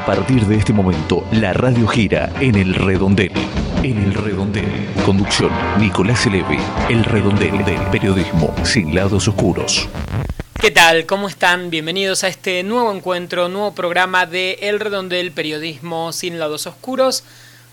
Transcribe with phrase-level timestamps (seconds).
[0.00, 3.32] A partir de este momento, la radio gira en el redondel.
[3.82, 4.64] En el redondel.
[5.04, 6.58] Conducción, Nicolás Eleve.
[6.88, 9.90] El redondel del periodismo sin lados oscuros.
[10.58, 11.04] ¿Qué tal?
[11.04, 11.68] ¿Cómo están?
[11.68, 17.22] Bienvenidos a este nuevo encuentro, nuevo programa de El Redondel Periodismo sin lados oscuros,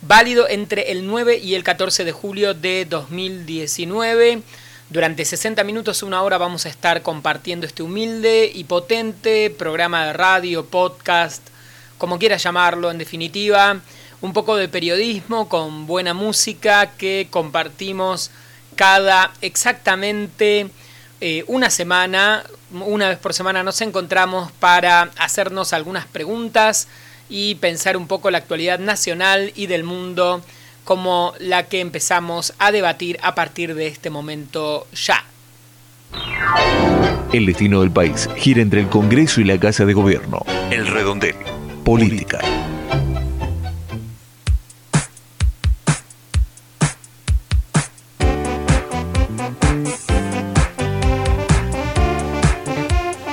[0.01, 4.41] válido entre el 9 y el 14 de julio de 2019.
[4.89, 10.13] Durante 60 minutos, una hora, vamos a estar compartiendo este humilde y potente programa de
[10.13, 11.41] radio, podcast,
[11.97, 13.79] como quieras llamarlo, en definitiva,
[14.21, 18.31] un poco de periodismo con buena música que compartimos
[18.75, 20.67] cada exactamente
[21.19, 26.87] eh, una semana, una vez por semana nos encontramos para hacernos algunas preguntas
[27.29, 30.41] y pensar un poco la actualidad nacional y del mundo
[30.83, 35.25] como la que empezamos a debatir a partir de este momento ya.
[37.33, 40.45] El destino del país gira entre el Congreso y la Casa de Gobierno.
[40.71, 41.35] El redondel.
[41.87, 42.39] Política.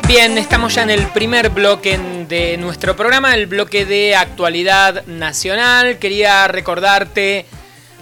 [0.07, 5.99] Bien, estamos ya en el primer bloque de nuestro programa, el bloque de actualidad nacional.
[5.99, 7.47] Quería recordarte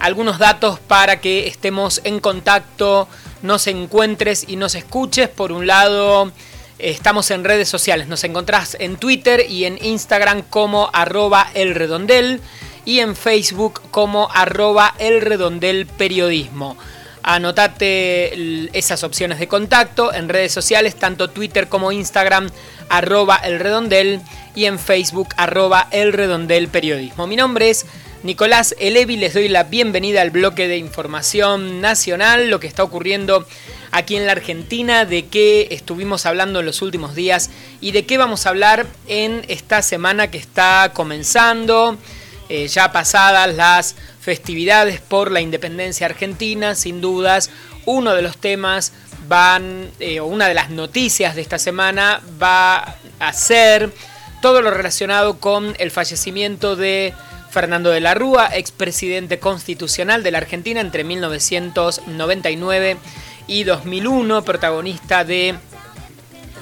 [0.01, 3.09] algunos datos para que estemos en contacto,
[3.41, 5.31] nos encuentres y nos escuches.
[5.31, 6.31] Por un lado,
[6.83, 12.41] estamos en redes sociales, nos encontrás en Twitter y en Instagram como arroba elredondel
[12.85, 16.77] y en Facebook como arroba elredondel periodismo.
[17.23, 22.51] Anotate esas opciones de contacto en redes sociales, tanto Twitter como Instagram,
[22.89, 24.21] arroba el redondel
[24.57, 27.29] y en Facebook, arroba el redondel periodismo.
[27.29, 27.87] Mi nombre es
[28.25, 33.47] Nicolás Elevi, les doy la bienvenida al bloque de información nacional, lo que está ocurriendo
[33.93, 38.19] aquí en la Argentina, de qué estuvimos hablando en los últimos días y de qué
[38.19, 41.97] vamos a hablar en esta semana que está comenzando.
[42.49, 47.51] Eh, ya pasadas las festividades por la independencia argentina, sin dudas,
[47.87, 48.93] uno de los temas
[49.29, 53.93] van, eh, o una de las noticias de esta semana va a ser
[54.41, 57.15] todo lo relacionado con el fallecimiento de
[57.51, 62.97] Fernando de la Rúa, expresidente constitucional de la Argentina entre 1999
[63.47, 65.55] y 2001, protagonista de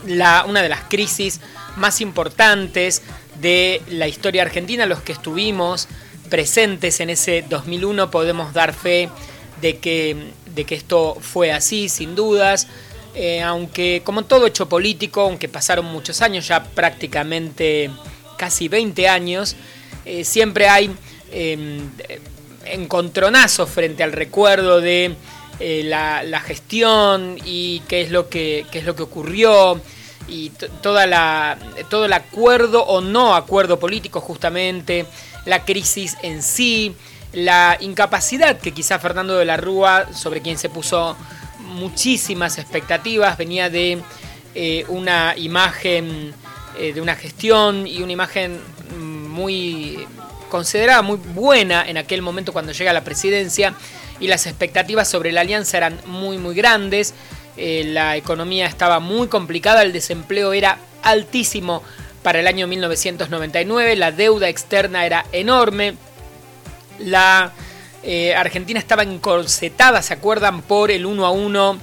[0.06, 1.40] la, una de las crisis
[1.76, 3.02] más importantes
[3.40, 5.88] de la historia argentina, los que estuvimos
[6.28, 9.08] presentes en ese 2001 podemos dar fe
[9.60, 12.68] de que, de que esto fue así, sin dudas.
[13.14, 17.90] Eh, aunque como todo hecho político, aunque pasaron muchos años, ya prácticamente
[18.38, 19.56] casi 20 años,
[20.04, 20.90] eh, siempre hay
[21.32, 21.80] eh,
[22.66, 25.14] encontronazos frente al recuerdo de
[25.60, 29.78] eh, la, gestión y qué es lo que, qué es lo que ocurrió
[30.26, 30.50] y
[30.80, 31.58] toda la,
[31.90, 35.04] todo el acuerdo o no acuerdo político justamente,
[35.44, 36.94] la crisis en sí,
[37.32, 41.16] la incapacidad que quizá Fernando de la Rúa, sobre quien se puso
[41.58, 44.00] muchísimas expectativas, venía de
[44.54, 46.32] eh, una imagen,
[46.78, 48.60] eh, de una gestión y una imagen
[48.96, 49.98] muy
[50.48, 53.74] considerada muy buena en aquel momento cuando llega a la presidencia
[54.20, 57.14] y las expectativas sobre la alianza eran muy muy grandes
[57.56, 61.82] eh, la economía estaba muy complicada, el desempleo era altísimo
[62.22, 65.94] para el año 1999, la deuda externa era enorme,
[66.98, 67.52] la
[68.02, 70.62] eh, Argentina estaba encorsetada, ¿se acuerdan?
[70.62, 71.78] Por el uno a uno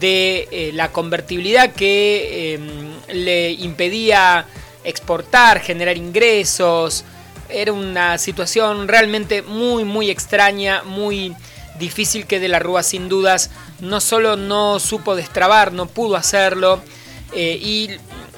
[0.00, 4.46] de eh, la convertibilidad que em, le impedía
[4.82, 7.04] exportar, generar ingresos.
[7.48, 11.32] Era una situación realmente muy, muy extraña, muy
[11.78, 13.50] difícil que de la Rúa sin dudas.
[13.80, 16.82] No solo no supo destrabar, no pudo hacerlo,
[17.34, 17.90] eh, y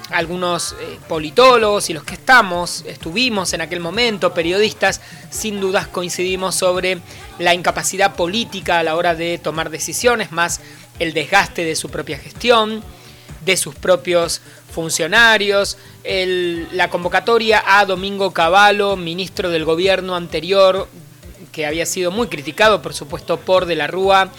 [0.09, 6.55] algunos eh, politólogos y los que estamos, estuvimos en aquel momento, periodistas, sin dudas coincidimos
[6.55, 6.99] sobre
[7.39, 10.61] la incapacidad política a la hora de tomar decisiones, más
[10.99, 12.83] el desgaste de su propia gestión,
[13.43, 20.87] de sus propios funcionarios, la convocatoria a Domingo Cavallo, ministro del gobierno anterior,
[21.55, 24.29] que había sido muy criticado, por supuesto, por De la Rúa,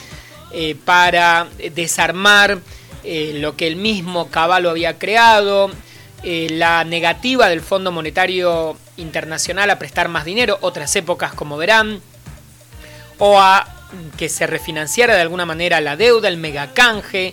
[0.53, 2.59] eh, para desarmar
[3.05, 5.71] eh, lo que el mismo Caballo había creado,
[6.23, 12.03] eh, la negativa del Fondo Monetario Internacional a prestar más dinero, otras épocas como verán,
[13.17, 13.67] o a
[14.19, 17.33] que se refinanciara de alguna manera la deuda, el megacanje,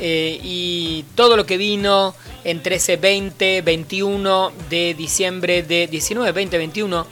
[0.00, 7.06] y todo lo que vino entre ese 20, 21 de diciembre de 19, 20, 21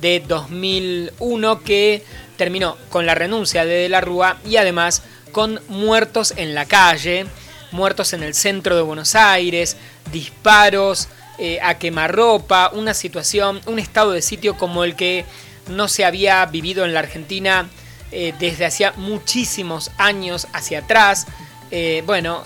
[0.00, 2.04] de 2001 que
[2.36, 5.02] terminó con la renuncia de De la Rúa y además
[5.32, 7.26] con muertos en la calle,
[7.72, 9.76] muertos en el centro de Buenos Aires,
[10.12, 11.08] disparos
[11.38, 15.24] eh, a quemarropa, una situación, un estado de sitio como el que
[15.68, 17.68] no se había vivido en la Argentina
[18.12, 21.26] eh, desde hacía muchísimos años hacia atrás.
[21.70, 22.42] Eh, bueno,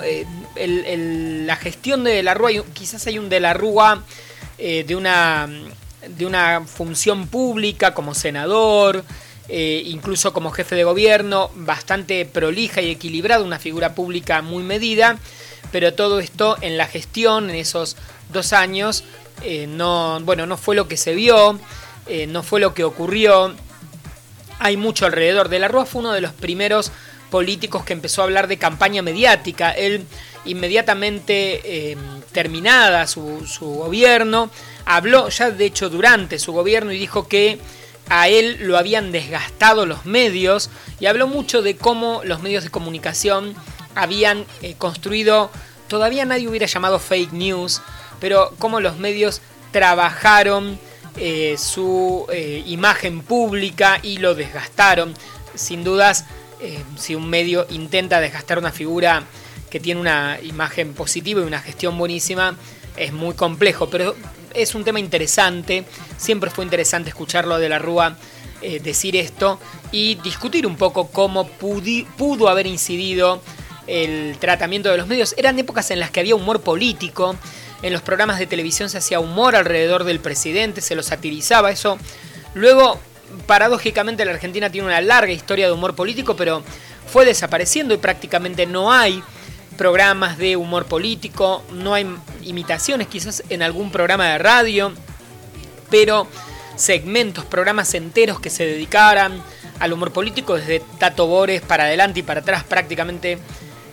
[0.56, 4.04] la gestión de, la Rúa, quizás hay un de la Rúa
[4.58, 5.48] de, una,
[6.08, 9.04] de una función pública como senador,
[9.48, 15.18] incluso como jefe de gobierno, bastante prolija y equilibrada, una figura pública muy medida,
[15.70, 17.96] pero todo esto en la gestión, en esos
[18.32, 19.04] dos años,
[19.42, 21.58] eh, no, bueno, no fue lo que se vio,
[22.06, 23.54] eh, no fue lo que ocurrió.
[24.58, 25.48] Hay mucho alrededor.
[25.48, 26.92] De la Rúa fue uno de los primeros
[27.30, 29.70] políticos que empezó a hablar de campaña mediática.
[29.72, 30.06] Él,
[30.44, 31.96] inmediatamente eh,
[32.32, 34.50] terminada su, gobierno,
[34.84, 37.58] habló ya de hecho durante su gobierno y dijo que
[38.08, 40.70] a él lo habían desgastado los medios
[41.00, 43.54] y habló mucho de cómo los medios de comunicación
[43.94, 44.44] habían
[44.76, 45.50] construido,
[45.88, 47.80] todavía nadie hubiera llamado fake news,
[48.20, 50.78] pero cómo los medios trabajaron
[51.16, 55.14] eh, su eh, imagen pública y lo desgastaron.
[55.54, 56.24] Sin dudas,
[56.60, 59.22] eh, si un medio intenta desgastar una figura
[59.74, 62.56] que tiene una imagen positiva y una gestión buenísima,
[62.96, 64.14] es muy complejo, pero
[64.54, 65.84] es un tema interesante.
[66.16, 68.16] Siempre fue interesante escucharlo de la Rúa
[68.82, 69.58] decir esto
[69.90, 73.42] y discutir un poco cómo pudo haber incidido
[73.88, 75.34] el tratamiento de los medios.
[75.36, 77.34] Eran épocas en las que había humor político,
[77.82, 81.98] en los programas de televisión se hacía humor alrededor del presidente, se lo satirizaba, eso.
[82.54, 83.00] Luego,
[83.48, 86.62] paradójicamente, la Argentina tiene una larga historia de humor político, pero
[87.12, 89.20] fue desapareciendo y prácticamente no hay
[89.76, 92.06] programas de humor político, no hay
[92.42, 94.92] imitaciones quizás en algún programa de radio,
[95.90, 96.26] pero
[96.76, 99.42] segmentos, programas enteros que se dedicaran
[99.80, 103.38] al humor político desde Tato Bores para adelante y para atrás prácticamente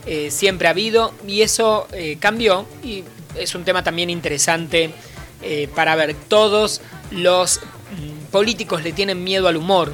[0.06, 3.04] eh, siempre ha habido y eso eh, cambió y
[3.36, 4.92] es un tema también interesante
[5.42, 6.16] eh, para ver.
[6.28, 6.82] Todos
[7.12, 9.94] los mm, políticos le tienen miedo al humor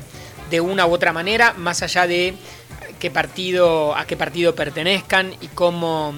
[0.50, 2.33] de una u otra manera, más allá de
[2.98, 6.16] qué partido, a qué partido pertenezcan y cómo,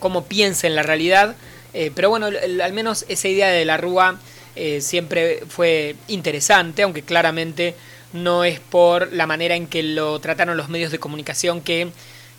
[0.00, 1.36] cómo piensen la realidad.
[1.74, 4.18] Eh, pero bueno, al menos esa idea de la Rúa
[4.56, 7.74] eh, siempre fue interesante, aunque claramente
[8.12, 11.88] no es por la manera en que lo trataron los medios de comunicación que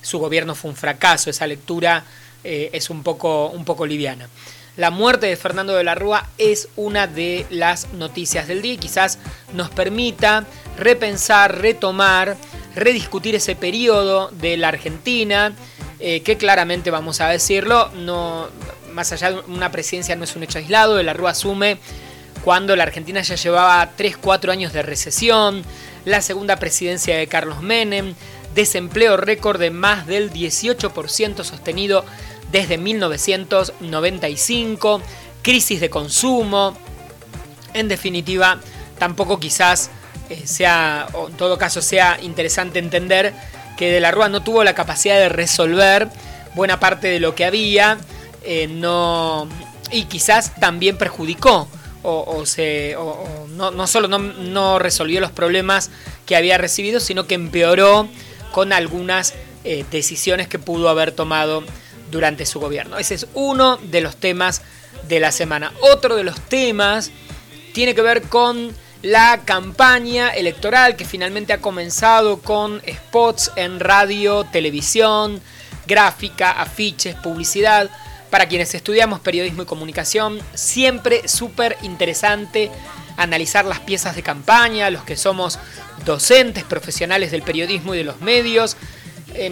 [0.01, 1.30] su gobierno fue un fracaso.
[1.30, 2.04] Esa lectura
[2.44, 4.27] eh, es un poco, un poco liviana.
[4.77, 8.77] La muerte de Fernando de la Rúa es una de las noticias del día y
[8.77, 9.19] quizás
[9.54, 10.45] nos permita
[10.77, 12.38] repensar, retomar,
[12.75, 15.54] rediscutir ese periodo de la Argentina,
[16.00, 18.48] eh, que claramente vamos a decirlo, no,
[18.94, 21.77] más allá de una presidencia no es un hecho aislado, de la Rúa asume
[22.44, 25.63] cuando la Argentina ya llevaba 3-4 años de recesión,
[26.06, 28.16] la segunda presidencia de Carlos Menem,
[28.56, 32.06] desempleo récord de más del 18% sostenido
[32.51, 35.01] desde 1995,
[35.42, 36.77] crisis de consumo,
[37.74, 38.60] en definitiva,
[38.98, 39.92] tampoco quizás
[40.30, 43.33] eh, sea, o en todo caso sea interesante entender
[43.77, 46.10] que De la Rúa no tuvo la capacidad de resolver
[46.54, 47.98] buena parte de lo que había,
[48.44, 49.48] eh, no,
[49.92, 51.69] y quizás también perjudicó,
[52.04, 52.95] o, se,
[53.50, 55.92] no, no, solo no, no, resolvió los problemas
[56.25, 58.07] que había recibido, sino que empeoró
[58.51, 59.33] con algunas
[59.63, 61.63] eh, decisiones que pudo haber tomado
[62.12, 62.98] durante su gobierno.
[62.98, 64.62] Ese es uno de los temas
[65.08, 65.74] de la semana.
[65.82, 67.12] Otro de los temas
[67.74, 74.44] tiene que ver con la campaña electoral que finalmente ha comenzado con spots en radio,
[74.44, 75.41] televisión,
[75.88, 77.89] gráfica, afiches, publicidad.
[78.29, 82.70] Para quienes estudiamos periodismo y comunicación, siempre súper interesante
[83.18, 85.60] analizar las piezas de campaña, los que somos
[86.06, 88.77] docentes, profesionales del periodismo y de los medios,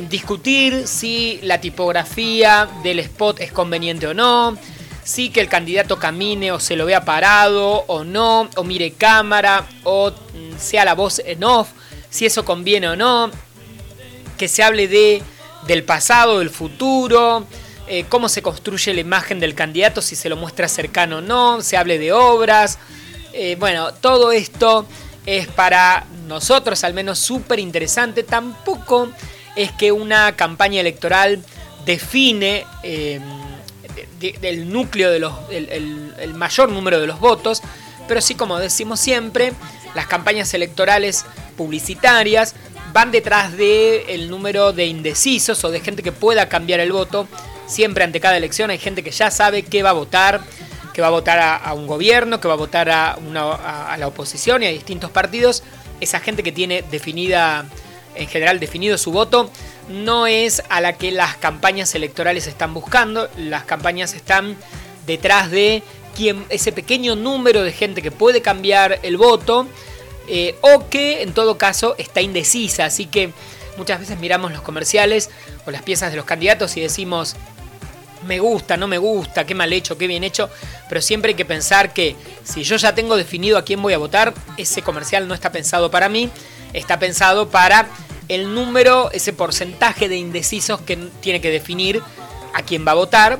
[0.10, 4.58] discutir si la tipografía del spot es conveniente o no,
[5.08, 9.66] si que el candidato camine o se lo vea parado o no, o mire cámara
[9.86, 11.70] o mm, sea la voz en off,
[12.10, 13.32] si eso conviene o no,
[14.38, 15.24] que se hable de
[15.66, 17.48] del pasado, del futuro,
[17.88, 21.62] eh, cómo se construye la imagen del candidato, si se lo muestra cercano o no,
[21.62, 22.78] se hable de obras.
[23.32, 24.86] Eh, bueno, todo esto
[25.26, 28.24] es para nosotros al menos súper interesante.
[28.24, 29.10] Tampoco
[29.56, 31.42] es que una campaña electoral
[31.86, 33.22] define eh,
[34.21, 37.62] el núcleo de los, el, mayor número de los votos,
[38.07, 39.53] pero sí como decimos siempre,
[39.95, 42.55] las campañas electorales publicitarias
[42.93, 47.27] van detrás del número de indecisos o de gente que pueda cambiar el voto.
[47.67, 50.41] Siempre ante cada elección hay gente que ya sabe qué va a votar,
[50.93, 54.63] que va a votar a, un gobierno, que va a votar a, a la oposición
[54.63, 55.63] y a distintos partidos.
[56.00, 57.65] Esa gente que tiene definida
[58.17, 59.51] en general definido su voto,
[59.89, 63.29] no es a la que las campañas electorales están buscando.
[63.38, 64.58] Las campañas están
[65.06, 65.84] detrás de
[66.15, 69.67] quien, ese pequeño número de gente que puede cambiar el voto
[70.27, 72.86] eh, o que en todo caso está indecisa.
[72.86, 73.32] Así que
[73.77, 75.29] muchas veces miramos los comerciales
[75.65, 77.36] o las piezas de los candidatos y decimos,
[78.25, 80.50] me gusta, no me gusta, qué mal hecho, qué bien hecho,
[80.89, 83.98] pero siempre hay que pensar que si yo ya tengo definido a quién voy a
[83.98, 86.29] votar, ese comercial no está pensado para mí,
[86.74, 87.88] está pensado para
[88.27, 92.01] el número, ese porcentaje de indecisos que tiene que definir
[92.53, 93.39] a quién va a votar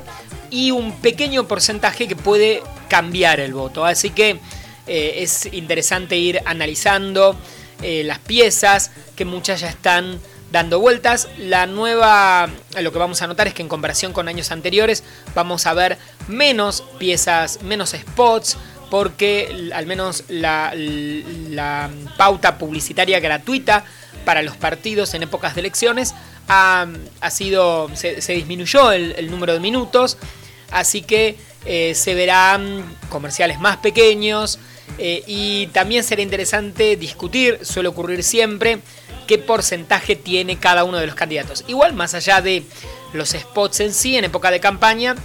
[0.50, 3.84] y un pequeño porcentaje que puede cambiar el voto.
[3.84, 4.40] Así que
[4.86, 7.36] eh, es interesante ir analizando
[7.82, 10.18] eh, las piezas, que muchas ya están
[10.50, 11.28] dando vueltas.
[11.38, 12.48] La nueva,
[12.80, 15.04] lo que vamos a notar es que en comparación con años anteriores
[15.34, 18.56] vamos a ver menos piezas, menos spots,
[18.90, 20.72] porque al menos la,
[22.16, 23.84] pauta publicitaria gratuita
[24.28, 26.14] para los partidos en épocas de elecciones
[26.48, 26.86] ha,
[27.30, 30.18] sido, se, disminuyó el, número de minutos,
[30.70, 34.58] así que eh, se verán comerciales más pequeños
[34.98, 38.80] eh, y también será interesante discutir, suele ocurrir siempre,
[39.26, 41.64] qué porcentaje tiene cada uno de los candidatos.
[41.66, 42.64] Igual, más allá de
[43.14, 45.16] los spots en sí, en época de campaña,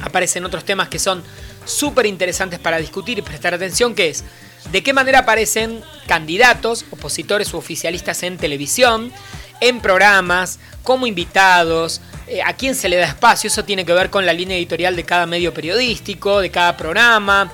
[0.00, 1.22] aparecen otros temas que son
[1.66, 4.24] súper interesantes para discutir y prestar atención, que es
[4.72, 9.12] de qué manera aparecen candidatos, opositores u oficialistas en televisión,
[9.60, 14.10] en programas, como invitados, eh, a quién se le da espacio, eso tiene que ver
[14.10, 17.50] con la línea editorial de cada medio periodístico, de cada programa,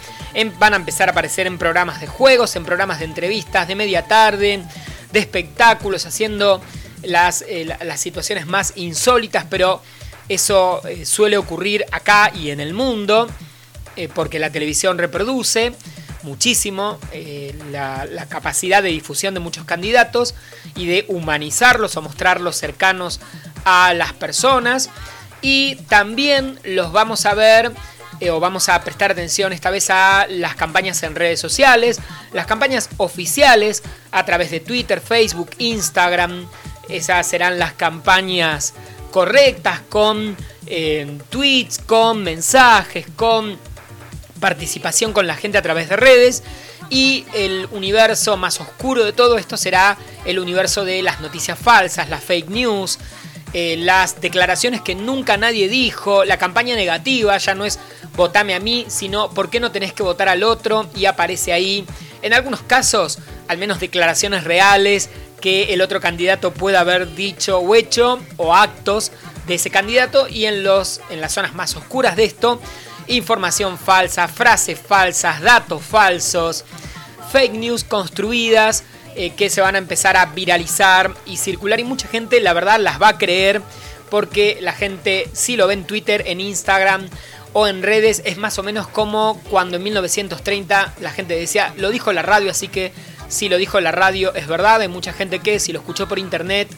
[0.59, 4.02] van a empezar a aparecer en programas de juegos, en programas de entrevistas, de media
[4.02, 4.62] tarde,
[5.12, 6.61] de espectáculos, haciendo
[7.02, 9.83] las, eh, las situaciones más insólitas, pero
[10.28, 13.28] eso eh, suele ocurrir acá y en el mundo,
[14.14, 15.75] porque la televisión reproduce
[16.23, 16.99] muchísimo
[17.71, 20.35] la, la, capacidad de difusión de muchos candidatos
[20.76, 23.21] y de humanizarlos o mostrarlos cercanos
[23.64, 24.91] a las personas.
[25.41, 27.73] Y también los vamos a ver
[28.23, 31.99] eh, o vamos a prestar atención esta vez a las campañas en redes sociales,
[32.33, 36.47] las campañas oficiales a través de Twitter, Facebook, Instagram.
[36.88, 38.75] Esas serán las campañas
[39.11, 40.37] correctas con
[40.67, 43.59] eh, tweets, con mensajes, con
[44.43, 46.43] participación con la gente a través de redes.
[46.91, 49.97] Y el universo más oscuro de todo esto será
[50.27, 52.99] el universo de las noticias falsas, las fake news,
[53.55, 57.79] eh, las declaraciones que nunca nadie dijo, la campaña negativa, ya no es
[58.17, 61.87] votame a mí, sino por qué no tenés que votar al otro y aparece ahí.
[62.21, 63.19] En algunos casos,
[63.49, 65.09] al menos declaraciones reales
[65.41, 69.13] que el otro candidato pueda haber dicho o hecho o actos
[69.47, 72.61] de ese candidato y en, los, en las zonas más oscuras de esto,
[73.07, 76.65] información falsa, frases falsas, datos falsos,
[77.31, 81.81] fake news construidas eh, que se van a empezar a viralizar y circular.
[81.81, 83.63] Y mucha gente la verdad las va a creer
[84.11, 87.09] porque la gente si lo ve en Twitter, en Instagram
[87.53, 88.23] o en redes.
[88.25, 92.51] Es más o menos como cuando en 1930 la gente decía lo dijo la radio
[92.51, 92.93] así que
[93.29, 96.19] si lo dijo la radio es verdad, hay mucha gente que si lo escuchó por
[96.19, 96.69] internet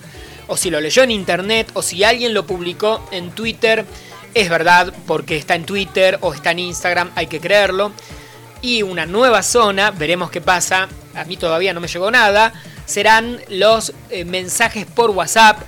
[0.46, 3.84] o si lo leyó en internet o si alguien lo publicó en Twitter
[4.34, 7.92] es verdad porque está en Twitter o está en Instagram, hay que creerlo.
[8.60, 12.52] Y una nueva zona, veremos qué pasa, a mí todavía no me llegó nada,
[12.86, 15.60] serán los eh, mensajes por WhatsApp,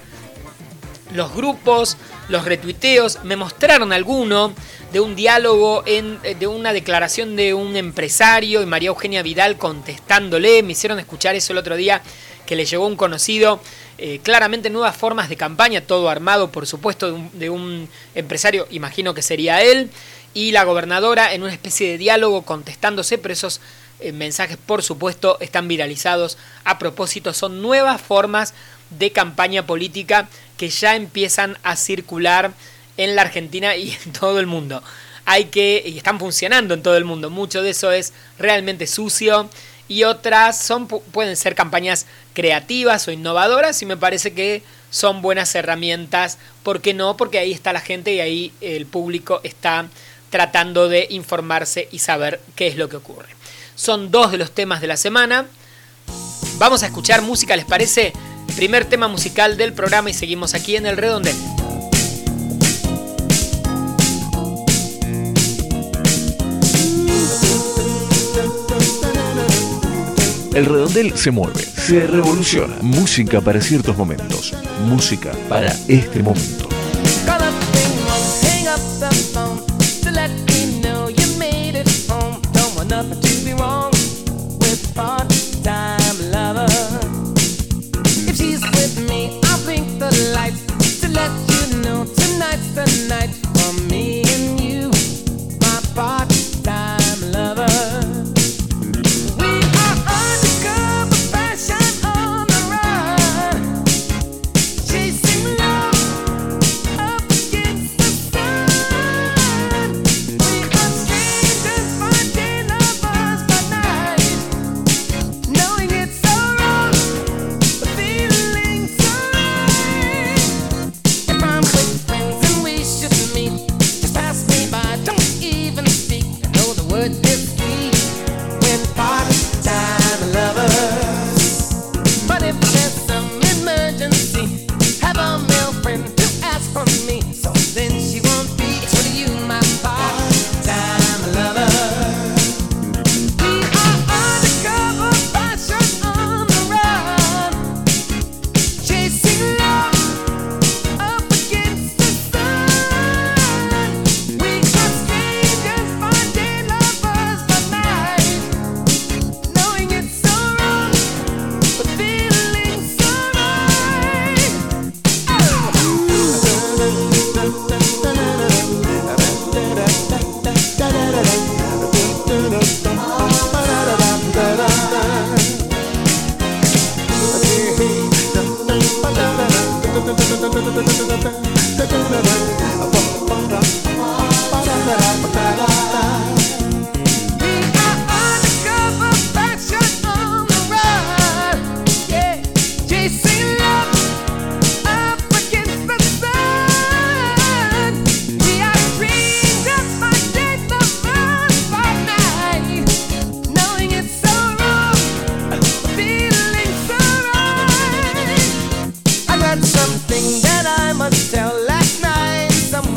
[1.12, 1.96] los grupos,
[2.28, 4.52] los retuiteos, me mostraron alguno
[4.92, 9.58] de un diálogo, en, eh, de una declaración de un empresario y María Eugenia Vidal
[9.58, 12.02] contestándole, me hicieron escuchar eso el otro día
[12.46, 13.60] que le llegó un conocido,
[13.98, 19.22] eh, claramente nuevas formas de campaña, todo armado por supuesto de un empresario, imagino que
[19.22, 19.90] sería él,
[20.34, 23.62] y la gobernadora en una especie de diálogo contestándose, pero esos
[24.00, 28.52] eh, mensajes por supuesto están viralizados a propósito, son nuevas formas
[28.90, 32.52] de campaña política que ya empiezan a circular
[32.98, 34.82] en la Argentina y en todo el mundo.
[35.24, 39.48] Hay que, y están funcionando en todo el mundo, mucho de eso es realmente sucio
[39.88, 45.54] y otras son, pueden ser campañas creativas o innovadoras y me parece que son buenas
[45.54, 46.38] herramientas.
[46.62, 47.16] ¿Por qué no?
[47.16, 49.86] Porque ahí está la gente y ahí el público está
[50.30, 53.28] tratando de informarse y saber qué es lo que ocurre.
[53.74, 55.46] Son dos de los temas de la semana.
[56.58, 58.12] Vamos a escuchar música, ¿les parece?
[58.56, 61.36] Primer tema musical del programa y seguimos aquí en el redondel.
[70.56, 72.76] El redondel se mueve, se revoluciona.
[72.80, 74.54] Música para ciertos momentos.
[74.86, 76.75] Música para este momento.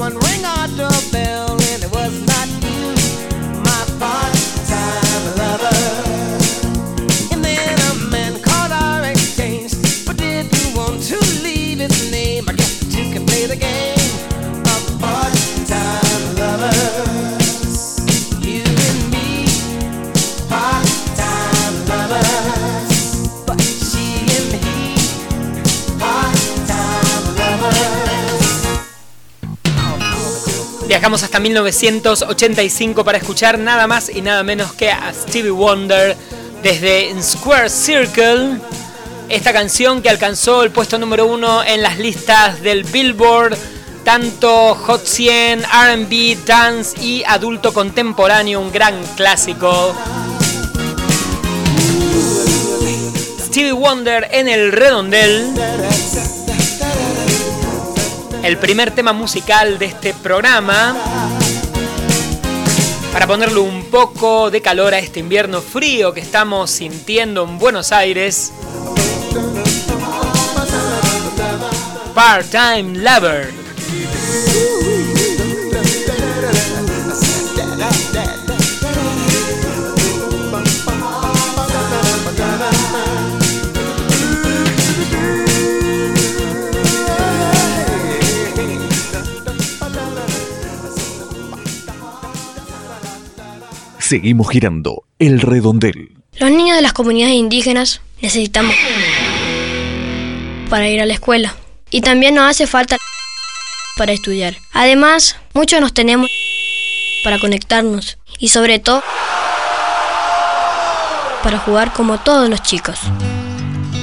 [0.10, 0.99] one ring or two.
[31.10, 36.15] Viajamos hasta 1985 para escuchar nada más y nada menos que a Stevie Wonder
[36.62, 38.60] desde Square Circle.
[39.28, 43.58] Esta canción que alcanzó el puesto número uno en las listas del Billboard,
[44.04, 49.95] tanto Hot 100, RB, Dance y Adulto Contemporáneo, un gran clásico.
[53.48, 55.56] Stevie Wonder en el redondel
[58.43, 60.95] el primer tema musical de este programa.
[63.12, 67.91] Para ponerle un poco de calor a este invierno frío que estamos sintiendo en Buenos
[67.91, 68.52] Aires.
[72.13, 73.68] Part-Time Lover.
[94.10, 96.17] Seguimos girando el redondel.
[96.39, 98.74] Los niños de las comunidades indígenas necesitamos
[100.67, 101.56] para ir a la escuela.
[101.91, 102.98] Y también nos hace falta
[103.98, 104.58] para estudiar.
[104.74, 106.28] Además, muchos nos tenemos
[107.24, 109.04] para conectarnos y sobre todo
[111.43, 112.98] para jugar como todos los chicos.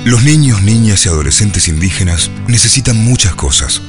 [0.04, 3.82] Los niños, niñas y adolescentes indígenas necesitan muchas cosas,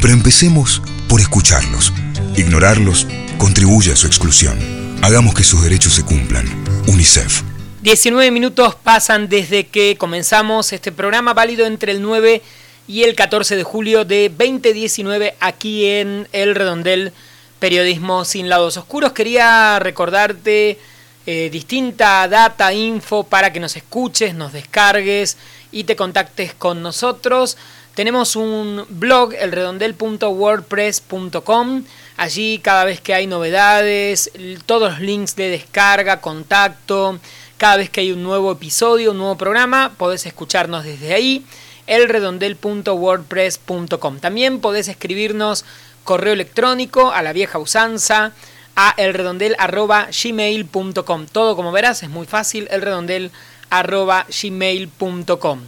[0.00, 1.92] pero empecemos por escucharlos.
[2.36, 3.08] Ignorarlos
[3.38, 4.73] contribuye a su exclusión.
[5.04, 6.46] Hagamos que sus derechos se cumplan.
[6.86, 7.42] UNICEF.
[7.82, 12.40] 19 minutos pasan desde que comenzamos este programa válido entre el 9
[12.88, 17.12] y el 14 de julio de 2019 aquí en El Redondel
[17.58, 19.12] Periodismo sin lados oscuros.
[19.12, 20.78] Quería recordarte
[21.26, 25.36] eh, distinta data, info para que nos escuches, nos descargues
[25.70, 27.58] y te contactes con nosotros.
[27.94, 31.84] Tenemos un blog, elredondel.wordpress.com
[32.16, 34.30] Allí cada vez que hay novedades,
[34.66, 37.18] todos los links de descarga, contacto,
[37.56, 41.44] cada vez que hay un nuevo episodio, un nuevo programa, podés escucharnos desde ahí,
[41.88, 44.20] elredondel.wordpress.com.
[44.20, 45.64] También podés escribirnos
[46.04, 48.30] correo electrónico a la vieja usanza
[48.76, 51.26] a elredondel.gmail.com.
[51.26, 55.60] Todo como verás es muy fácil, elredondel.gmail.com.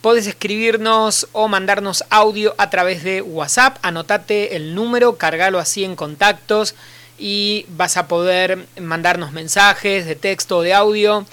[0.00, 3.76] Podés escribirnos o mandarnos audio a través de WhatsApp.
[3.82, 6.74] Anotate el número, cargalo así en contactos
[7.18, 11.26] y vas a poder mandarnos mensajes de texto o de audio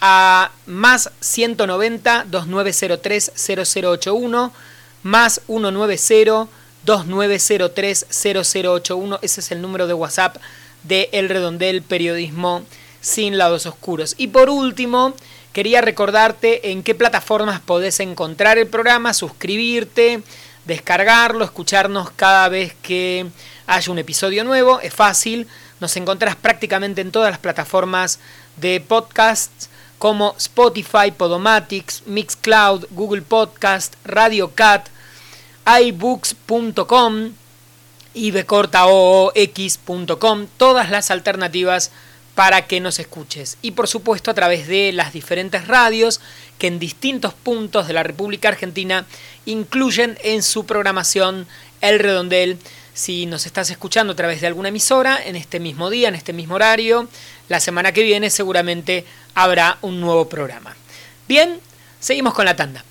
[0.00, 4.52] a más 190 2903 0081
[5.02, 6.48] más 190
[6.84, 9.18] 2903 0081.
[9.20, 10.36] Ese es el número de WhatsApp
[10.82, 12.64] de El Redondel Periodismo
[13.00, 14.14] sin lados oscuros.
[14.16, 15.14] Y por último,
[15.52, 20.22] Quería recordarte en qué plataformas podés encontrar el programa, suscribirte,
[20.66, 23.26] descargarlo, escucharnos cada vez que
[23.66, 24.80] haya un episodio nuevo.
[24.80, 25.48] Es fácil,
[25.80, 28.20] nos encontrás prácticamente en todas las plataformas
[28.56, 34.88] de podcasts como Spotify, Podomatics, Mixcloud, Google Podcast, Radio Cat,
[35.82, 37.32] iBooks.com,
[38.14, 41.90] ibcortaoox.com, todas las alternativas
[42.38, 43.58] para que nos escuches.
[43.62, 46.20] Y por supuesto a través de las diferentes radios
[46.56, 49.06] que en distintos puntos de la República Argentina
[49.44, 51.48] incluyen en su programación
[51.80, 52.56] El Redondel.
[52.94, 56.32] Si nos estás escuchando a través de alguna emisora, en este mismo día, en este
[56.32, 57.08] mismo horario,
[57.48, 60.76] la semana que viene seguramente habrá un nuevo programa.
[61.26, 61.58] Bien,
[61.98, 62.84] seguimos con la tanda.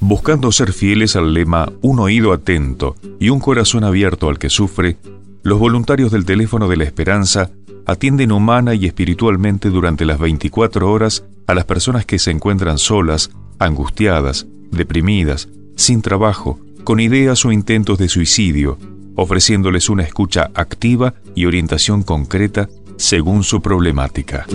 [0.00, 4.98] Buscando ser fieles al lema Un oído atento y un corazón abierto al que sufre,
[5.42, 7.50] los voluntarios del teléfono de la esperanza
[7.84, 13.32] atienden humana y espiritualmente durante las 24 horas a las personas que se encuentran solas,
[13.58, 18.78] angustiadas, deprimidas, sin trabajo, con ideas o intentos de suicidio,
[19.16, 24.46] ofreciéndoles una escucha activa y orientación concreta según su problemática.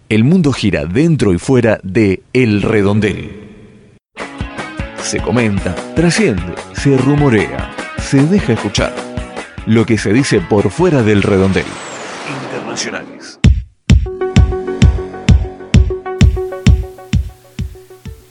[0.10, 3.50] El mundo gira dentro y fuera de El Redondel.
[5.02, 8.94] Se comenta, trasciende, se rumorea, se deja escuchar.
[9.66, 11.66] Lo que se dice por fuera del redondel.
[12.44, 13.19] Internacionales.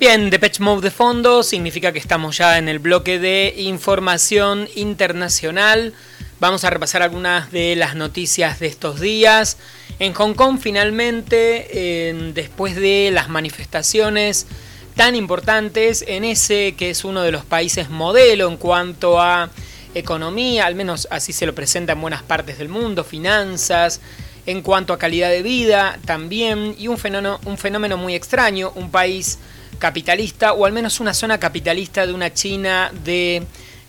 [0.01, 5.93] Bien, Depeche Mode de fondo significa que estamos ya en el bloque de información internacional.
[6.39, 9.57] Vamos a repasar algunas de las noticias de estos días.
[9.99, 14.47] En Hong Kong finalmente, después de las manifestaciones
[14.95, 19.51] tan importantes en ese que es uno de los países modelo en cuanto a
[19.97, 24.01] economía, al menos así se lo presenta en buenas partes del mundo, finanzas,
[24.47, 28.93] en cuanto a calidad de vida también, y un fenómeno, un fenómeno muy extraño, un
[28.93, 29.41] país
[29.79, 33.43] capitalista, o al menos una zona capitalista de una China de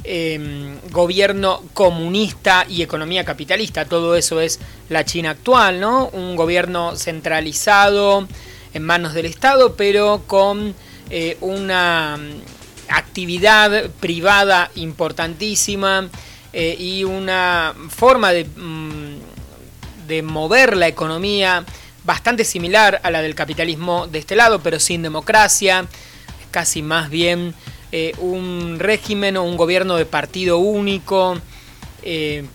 [0.03, 3.85] em, gobierno comunista y economía capitalista.
[3.85, 6.07] Todo eso es la China actual, ¿no?
[6.09, 8.27] Un gobierno centralizado
[8.73, 10.73] en manos del Estado, pero con
[11.09, 12.41] eh, una mm,
[12.89, 16.07] actividad privada importantísima
[16.53, 21.65] eh, y una forma de, mm, de mover la economía
[22.09, 25.85] bastante similar a la del capitalismo de este lado, pero sin democracia,
[26.49, 27.53] casi más bien
[27.91, 31.39] eh, un régimen o un gobierno de partido único,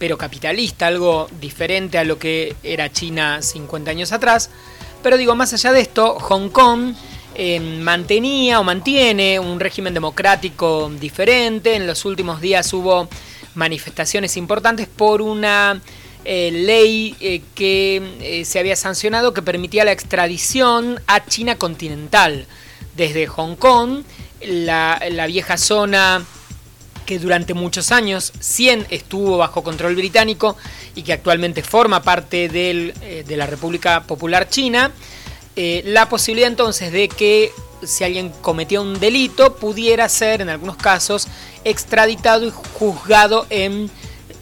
[0.01, 4.51] pero capitalista, algo diferente a lo que era China 50 años atrás.
[5.05, 6.95] Pero digo, más allá de esto, Hong Kong
[7.37, 11.77] eh, mantenía o mantiene un régimen democrático diferente.
[11.77, 13.09] En los últimos días hubo
[13.55, 15.81] manifestaciones importantes por una
[16.25, 22.47] eh, ley eh, que se había sancionado que permitía la extradición a China continental
[22.97, 24.03] desde Hong Kong,
[24.43, 26.25] la, vieja zona
[27.07, 30.57] que durante muchos años 100 estuvo bajo control británico
[30.95, 34.93] y que actualmente forma parte de la República Popular China.
[35.57, 37.53] Eh, la posibilidad entonces de que
[37.85, 41.29] si alguien cometió un delito pudiera ser en algunos casos
[41.63, 43.89] extraditado y juzgado en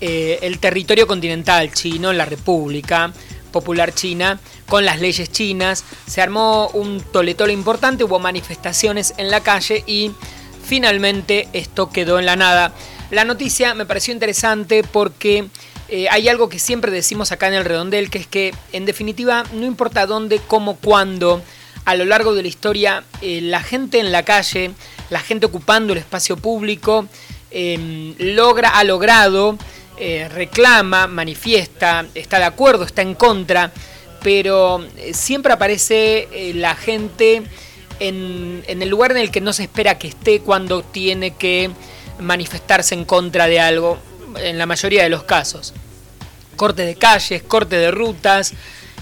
[0.05, 3.13] eh, el territorio continental chino, la República
[3.53, 5.85] Popular China, con las leyes chinas.
[6.09, 10.11] Se armó un toletole importante, hubo manifestaciones en la calle y
[10.65, 12.73] finalmente esto quedó en la nada.
[13.13, 15.47] La noticia me pareció interesante porque
[15.89, 19.45] eh, hay algo que siempre decimos acá en el redondel, que es que en definitiva
[19.53, 21.41] no importa dónde, cómo, cuándo,
[21.85, 24.73] a lo largo de la historia, eh, la gente en la calle,
[25.11, 27.07] la gente ocupando el espacio público,
[27.53, 29.59] em, logra, ha logrado,
[30.05, 33.71] eh, reclama, manifiesta, está de acuerdo, está en contra,
[34.23, 37.43] pero siempre aparece la gente
[37.99, 41.71] en el lugar en el que no se espera que esté cuando tiene que
[42.19, 43.99] manifestarse en contra de algo
[44.41, 45.75] en la mayoría de los casos.
[46.57, 48.53] Corte de calles, corte de rutas,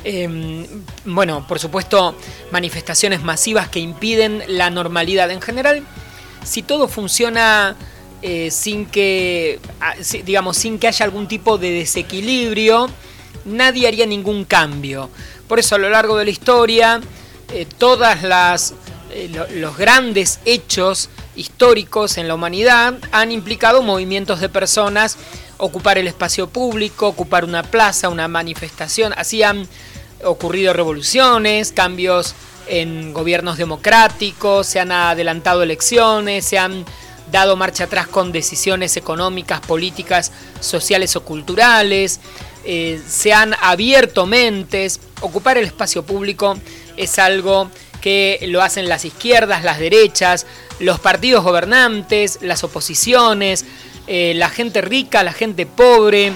[0.05, 0.67] em,
[1.05, 2.17] bueno, por supuesto,
[2.51, 5.31] manifestaciones masivas que impiden la normalidad.
[5.31, 5.85] En general,
[6.45, 7.77] si todo funciona
[8.23, 9.59] eh, sin que,
[10.25, 12.89] digamos, sin que haya algún tipo de desequilibrio,
[13.45, 15.11] nadie haría ningún cambio.
[15.49, 17.01] Por eso a lo largo de la historia,
[17.53, 18.75] eh, todas las
[19.13, 25.17] eh, los grandes hechos históricos en la humanidad han implicado movimientos de personas
[25.57, 29.13] ocupar el espacio público, ocupar una plaza, una manifestación.
[29.17, 29.67] Así han
[30.25, 32.35] ocurrido revoluciones, cambios
[32.67, 36.85] en gobiernos democráticos, se han adelantado elecciones, se han
[37.31, 42.21] dado marcha atrás con decisiones económicas, políticas, sociales o culturales,
[42.65, 45.01] eh, se han abierto mentes.
[45.21, 46.57] Ocupar el espacio público
[46.97, 50.47] es algo que lo hacen las izquierdas, las derechas,
[50.79, 53.65] los partidos gobernantes, las oposiciones,
[54.07, 56.33] eh, la gente rica, la gente pobre,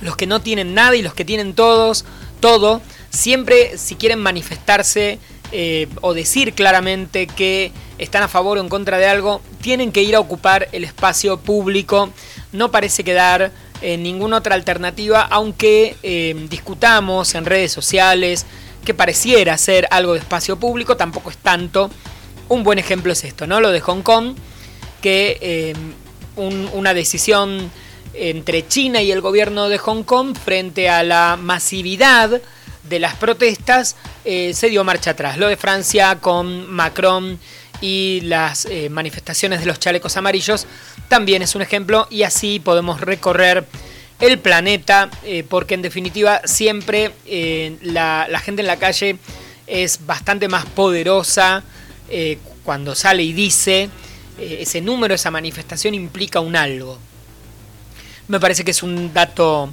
[0.00, 2.04] los que no tienen nada y los que tienen todos,
[2.40, 5.18] todo, siempre si quieren manifestarse
[5.52, 10.02] eh, o decir claramente que están a favor o en contra de algo, tienen que
[10.02, 12.10] ir a ocupar el espacio público.
[12.52, 13.52] No parece quedar
[13.82, 15.96] eh, ninguna otra alternativa, aunque
[16.48, 18.46] discutamos en redes sociales,
[18.84, 21.90] que pareciera ser algo de espacio público, tampoco es tanto.
[22.48, 23.60] Un buen ejemplo es esto, ¿no?
[23.60, 24.34] Lo de Hong Kong,
[25.00, 25.74] que eh,
[26.36, 27.70] una decisión
[28.12, 32.40] entre China y el gobierno de Hong Kong frente a la masividad
[32.88, 35.38] de las protestas eh, se dio marcha atrás.
[35.38, 37.38] Lo de Francia con Macron
[37.80, 40.66] y las eh, manifestaciones de los chalecos amarillos
[41.08, 43.64] también es un ejemplo y así podemos recorrer
[44.20, 47.12] el planeta eh, porque en definitiva siempre
[47.82, 49.18] la, la, gente en la calle
[49.66, 51.62] es bastante más poderosa
[52.62, 53.90] cuando sale y dice
[54.38, 56.98] ese número, esa manifestación implica un algo.
[58.28, 59.70] Me parece que es un dato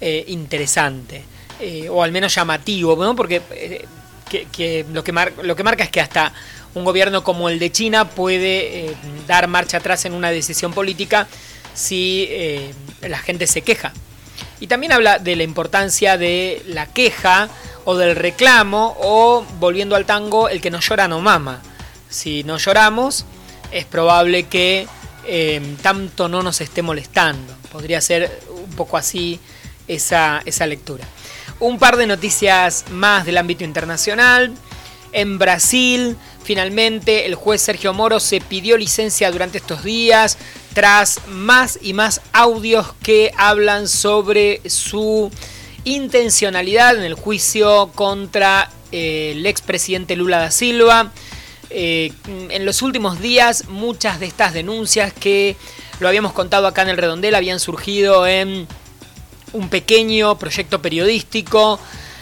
[0.00, 1.24] interesante.
[1.60, 3.14] Eh, o al menos llamativo, ¿no?
[3.14, 3.84] porque eh,
[4.30, 6.32] que, lo, que lo que marca es que hasta
[6.74, 11.26] un gobierno como el de China puede eh, dar marcha atrás en una decisión política
[11.74, 12.28] si
[13.00, 13.92] la gente se queja.
[14.58, 17.48] Y también habla de la importancia de la queja
[17.84, 21.62] o del reclamo o, volviendo al tango, el que no llora no mama.
[22.08, 23.24] Si no lloramos,
[23.70, 24.86] es probable que
[25.82, 27.54] tanto no nos esté molestando.
[27.72, 29.40] Podría ser un poco así
[29.88, 31.04] esa, esa lectura.
[31.60, 34.52] Un par de noticias más del ámbito internacional.
[35.12, 40.38] En Brasil, finalmente, el juez Sergio Moro se pidió licencia durante estos días
[40.72, 45.30] tras más y más audios que hablan sobre su
[45.84, 51.12] intencionalidad en el juicio contra eh, el expresidente Lula da Silva.
[51.70, 55.56] Eh, en los últimos días muchas de estas denuncias que
[56.00, 58.66] lo habíamos contado acá en el Redondel habían surgido en
[59.52, 61.78] un pequeño proyecto periodístico.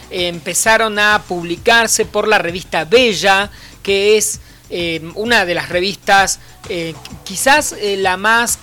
[0.09, 3.49] Empezaron a publicarse por la revista Bella,
[3.83, 4.39] que es
[4.71, 6.93] eh, una de las revistas eh,
[7.23, 8.59] quizás eh, la más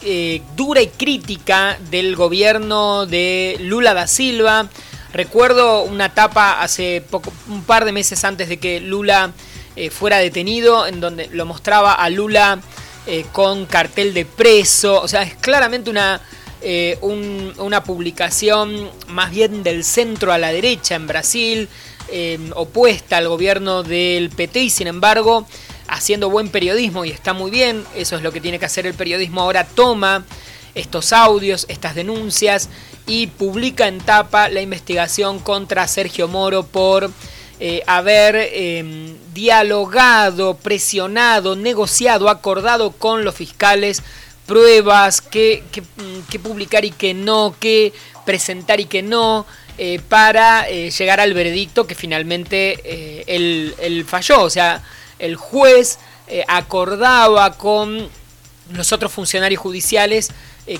[0.54, 4.68] dura y crítica del gobierno de Lula da Silva.
[5.12, 9.32] Recuerdo una etapa hace poco, un par de meses antes de que Lula
[9.90, 12.60] fuera detenido, en donde lo mostraba a Lula
[13.32, 15.00] con cartel de preso.
[15.00, 16.20] O sea, es claramente una
[16.68, 21.68] eh, una publicación más bien del centro a la derecha en Brasil,
[22.08, 25.46] eh, opuesta al gobierno del PT y sin embargo
[25.86, 28.94] haciendo buen periodismo y está muy bien, eso es lo que tiene que hacer el
[28.94, 30.24] periodismo ahora, toma
[30.74, 32.68] estos audios, estas denuncias
[33.06, 37.12] y publica en tapa la investigación contra Sergio Moro por
[37.60, 44.02] eh, haber em, dialogado, presionado, negociado, acordado con los fiscales
[44.46, 45.62] pruebas, qué,
[45.96, 47.92] mm, publicar y qué no, qué
[48.24, 49.46] presentar y qué no,
[49.78, 54.42] eh, para eh, llegar al veredicto que finalmente eh, él, falló.
[54.42, 54.82] O sea,
[55.18, 55.98] el juez
[56.48, 58.08] acordaba con
[58.72, 60.30] los otros funcionarios judiciales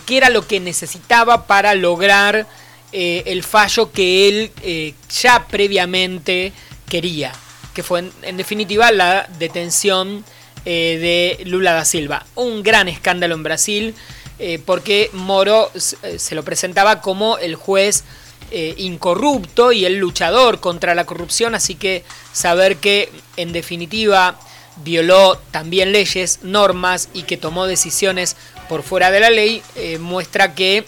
[0.05, 2.49] qué era lo que necesitaba para lograr
[2.91, 6.53] el fallo que él ya previamente
[6.89, 7.33] quería,
[7.75, 10.25] que fue en definitiva la detención
[10.69, 12.27] eh, de Lula da Silva.
[12.35, 13.95] Un gran escándalo en Brasil
[14.41, 15.71] eh, porque Moro
[16.03, 18.03] eh, se lo presentaba como el juez
[18.51, 24.39] incorrupto y el luchador contra la corrupción, así que saber que en definitiva
[24.85, 28.37] violó también leyes, normas y que tomó decisiones
[28.69, 29.63] por fuera de la ley,
[29.99, 30.85] muestra que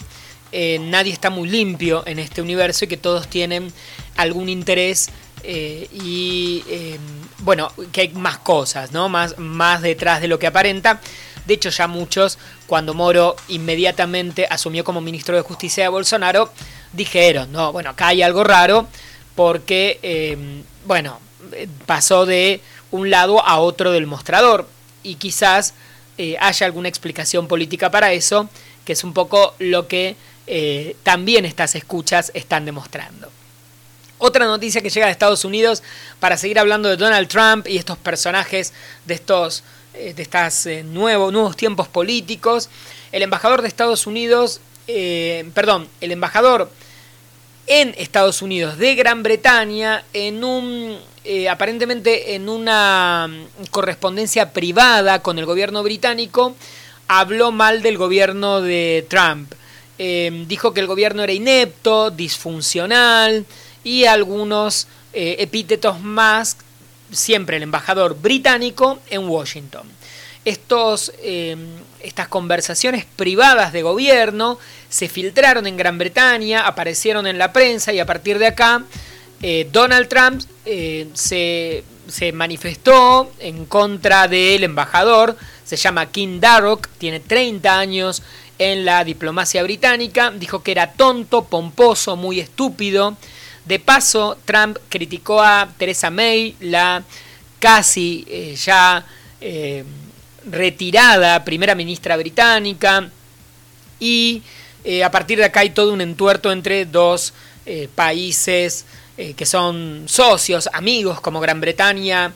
[0.53, 3.73] nadie está muy limpio en este universo y que todos tienen
[4.15, 5.09] algún interés
[5.43, 6.63] y
[7.39, 9.09] bueno, que hay más cosas, ¿no?
[9.09, 11.01] Más, más detrás de lo que aparenta.
[11.45, 16.51] De hecho, ya muchos, cuando Moro inmediatamente asumió como ministro de Justicia de Bolsonaro,
[16.93, 18.87] dijeron, no, bueno, acá hay algo raro,
[19.35, 21.19] porque, em, bueno,
[21.85, 24.67] pasó de un lado a otro del mostrador.
[25.01, 25.73] Y quizás
[26.17, 28.49] eh, haya alguna explicación política para eso,
[28.85, 33.31] que es un poco lo que eh, también estas escuchas están demostrando.
[34.19, 35.81] Otra noticia que llega de Estados Unidos
[36.19, 38.73] para seguir hablando de Donald Trump y estos personajes
[39.05, 39.63] de estos
[39.99, 42.69] eh, de estas, eh, nuevos tiempos políticos.
[43.11, 46.71] El embajador de Estados Unidos, eh, perdón, el embajador
[47.65, 50.97] en Estados Unidos de Gran Bretaña, en un
[51.51, 53.29] aparentemente en una
[53.69, 56.55] correspondencia privada con el gobierno británico,
[57.07, 59.53] habló mal del gobierno de Trump.
[59.97, 63.45] dijo que el gobierno era inepto, disfuncional,
[63.83, 66.57] y algunos eh, epítetos más,
[67.11, 69.87] siempre el embajador británico en Washington.
[70.45, 71.57] Estos, eh,
[72.01, 74.57] estas conversaciones privadas de gobierno
[74.89, 78.83] se filtraron en Gran Bretaña, aparecieron en la prensa y a partir de acá
[79.41, 80.41] eh, Donald Trump
[81.13, 88.21] se, se, manifestó en contra del embajador, se llama Kim Darroch, tiene 30 años
[88.59, 93.17] en la diplomacia británica, dijo que era tonto, pomposo, muy estúpido,
[93.69, 97.03] De paso, Trump criticó a Theresa May, la
[97.59, 99.05] casi eh, ya
[99.39, 99.83] eh,
[100.49, 103.11] retirada primera ministra británica,
[103.99, 104.41] y
[104.83, 107.31] eh, a partir de acá hay todo un entuerto entre dos
[107.93, 108.85] países
[109.35, 112.33] que son socios, amigos como Gran Bretaña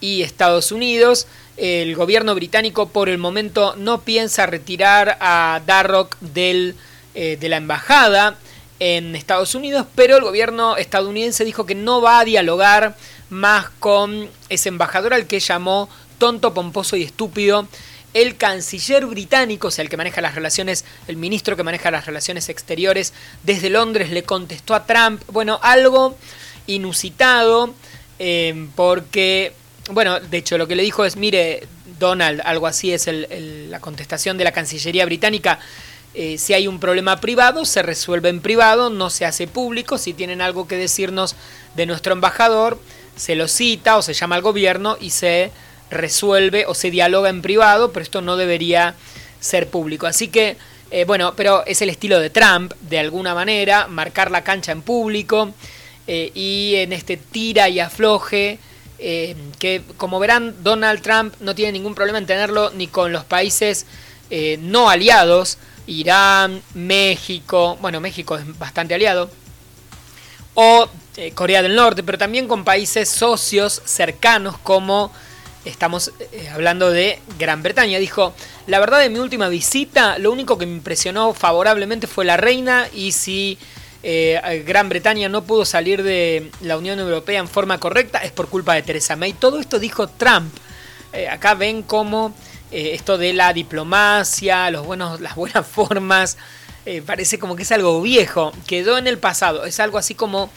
[0.00, 1.26] y Estados Unidos.
[1.56, 6.76] El gobierno británico por el momento no piensa retirar a Darrock del,
[7.14, 8.38] de la embajada
[8.78, 12.96] en Estados Unidos, pero el gobierno estadounidense dijo que no va a dialogar
[13.30, 17.66] más con ese embajador al que llamó tonto, pomposo y estúpido.
[18.14, 22.06] El canciller británico, o sea, el que maneja las relaciones, el ministro que maneja las
[22.06, 23.12] relaciones exteriores
[23.42, 26.16] desde Londres le contestó a Trump, bueno, algo
[26.66, 27.74] inusitado,
[28.18, 29.52] eh, porque,
[29.90, 31.66] bueno, de hecho lo que le dijo es, mire,
[31.98, 35.58] Donald, algo así es la contestación de la Cancillería británica,
[36.18, 39.98] eh, si hay un problema privado, se resuelve en privado, no se hace público.
[39.98, 41.36] Si tienen algo que decirnos
[41.74, 42.80] de nuestro embajador,
[43.16, 45.50] se lo cita o se llama al gobierno y se
[45.90, 48.94] resuelve o se dialoga en privado, pero esto no debería
[49.40, 50.06] ser público.
[50.06, 50.56] Así que,
[50.90, 54.80] eh, bueno, pero es el estilo de Trump, de alguna manera, marcar la cancha en
[54.80, 55.52] público
[56.06, 58.58] eh, y en este tira y afloje.
[58.98, 63.84] que como verán Donald Trump no tiene ningún problema en tenerlo ni con los países
[64.60, 69.30] no aliados, Irán, México, bueno, México es bastante aliado,
[70.54, 75.12] o eh, Corea del Norte, pero también con países socios cercanos como
[75.64, 77.98] estamos eh, hablando de Gran Bretaña.
[77.98, 78.34] Dijo,
[78.66, 82.88] la verdad de mi última visita, lo único que me impresionó favorablemente fue la reina
[82.92, 83.58] y si
[84.02, 88.48] eh, Gran Bretaña no pudo salir de la Unión Europea en forma correcta es por
[88.48, 89.34] culpa de Theresa May.
[89.34, 90.52] Todo esto dijo Trump.
[91.30, 92.34] acá ven cómo
[92.72, 96.36] eh, esto de la diplomacia, los buenos, las buenas formas,
[96.84, 100.50] eh, parece como que es algo viejo, quedó en el pasado, es algo así como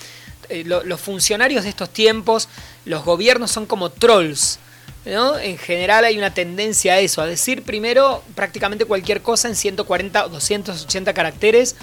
[0.50, 2.50] eh, los funcionarios de estos tiempos,
[2.86, 4.60] los gobiernos son como trolls.
[5.06, 5.39] ¿no?
[5.39, 10.26] En general hay una tendencia a eso, a decir primero prácticamente cualquier cosa en 140
[10.26, 11.76] o 280 caracteres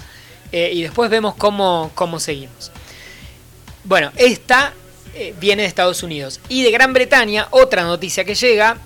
[0.51, 2.71] y después vemos cómo, cómo seguimos.
[3.83, 4.73] Bueno, esta
[5.41, 6.39] viene de Estados Unidos.
[6.47, 8.77] Y de Gran Bretaña, otra noticia que llega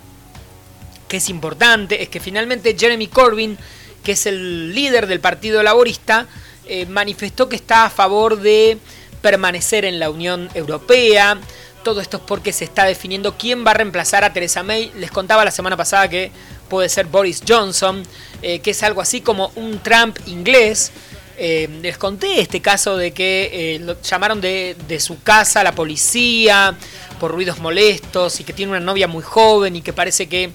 [1.12, 3.58] que es importante es que finalmente Jeremy Corbyn,
[4.02, 6.26] que es el líder del Partido Laborista,
[6.66, 8.78] eh, manifestó que está a favor de
[9.22, 11.38] permanecer en la Unión Europea.
[11.84, 14.90] Todo esto es porque se está definiendo quién va a reemplazar a Theresa May.
[14.96, 16.32] Les contaba la semana pasada que
[16.70, 18.04] puede ser Boris Johnson,
[18.42, 20.94] eh, que es algo así como un Trump inglés.
[21.38, 25.76] Eh, les conté este caso de que lo llamaron de, de, su casa a la
[25.76, 26.74] policía
[27.20, 30.52] por ruidos molestos y que tiene una novia muy joven y que parece que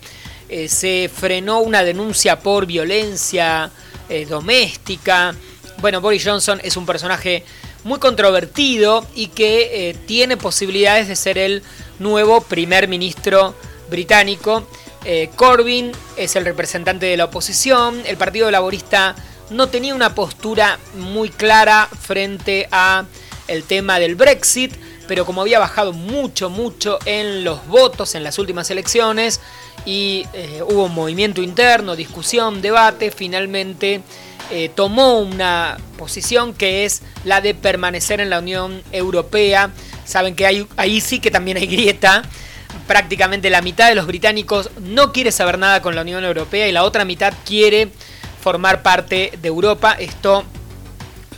[0.49, 3.71] eh, se frenó una denuncia por violencia
[4.09, 5.35] eh, doméstica.
[5.79, 7.45] Bueno, Boris Johnson es un personaje
[7.85, 11.63] muy controvertido y que eh, tiene posibilidades de ser el
[11.99, 13.55] nuevo primer ministro
[13.91, 14.67] británico.
[15.37, 18.03] Corbyn es el representante de la oposición.
[18.07, 19.15] El Partido Laborista
[19.51, 23.05] no tenía una postura muy clara frente a
[23.47, 24.75] el tema del Brexit,
[25.07, 29.41] pero como había bajado mucho, mucho en los votos en las últimas elecciones,
[29.85, 34.03] y eh, hubo un movimiento interno, discusión, debate, finalmente
[34.51, 39.71] eh, tomó una posición que es la de permanecer en la Unión Europea.
[40.05, 42.23] Saben que hay, ahí sí que también hay grieta.
[42.87, 46.73] Prácticamente la mitad de los británicos no quiere saber nada con la Unión Europea y
[46.73, 47.89] la otra mitad quiere
[48.41, 49.97] formar parte de Europa.
[49.99, 50.45] Esto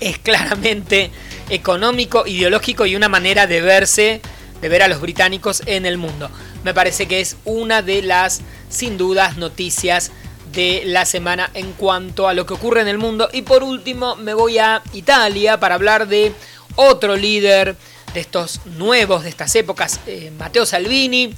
[0.00, 1.10] es claramente
[1.48, 4.20] económico, ideológico y una manera de verse,
[4.60, 6.30] de ver a los británicos en el mundo
[6.64, 10.10] me parece que es una de las, sin dudas, noticias
[10.52, 13.28] de la semana en cuanto a lo que ocurre en el mundo.
[13.32, 16.32] Y por último me voy a Italia para hablar de
[16.76, 17.76] otro líder
[18.14, 21.34] de estos nuevos, de estas épocas, eh, Matteo Salvini,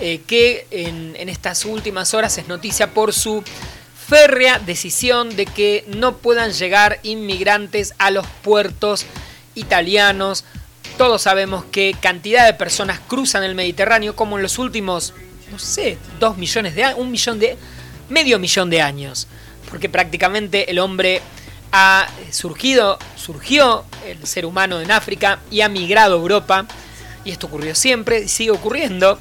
[0.00, 3.44] eh, que en, en estas últimas horas es noticia por su
[4.06, 9.06] férrea decisión de que no puedan llegar inmigrantes a los puertos
[9.54, 10.44] italianos
[10.96, 15.12] todos sabemos que cantidad de personas cruzan el Mediterráneo como en los últimos,
[15.50, 17.56] no sé, dos millones de años, un millón de,
[18.08, 19.26] medio millón de años.
[19.68, 21.20] Porque prácticamente el hombre
[21.72, 26.66] ha surgido, surgió el ser humano en África y ha migrado a Europa.
[27.24, 29.18] Y esto ocurrió siempre y sigue ocurriendo.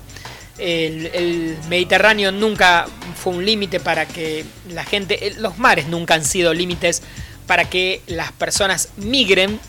[0.60, 6.24] El, el Mediterráneo nunca fue un límite para que la gente, los mares nunca han
[6.24, 7.02] sido límites
[7.48, 9.60] para que las personas migren,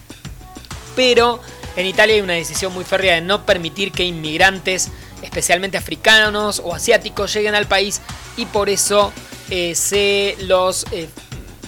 [0.94, 1.40] pero
[1.76, 4.90] en Italia hay una decisión muy férrea de no permitir que inmigrantes,
[5.22, 8.00] especialmente africanos o asiáticos, lleguen al país
[8.36, 9.12] y por eso
[9.50, 11.08] eh, se los eh,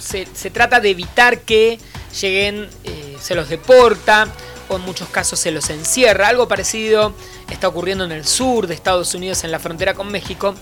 [0.01, 1.79] se, trata de evitar que
[2.21, 4.29] lleguen, eh, se los deporta
[4.69, 6.29] o en muchos casos se los encierra.
[6.29, 7.15] Algo parecido
[7.51, 10.55] está ocurriendo en el sur de Estados Unidos, en la frontera con México.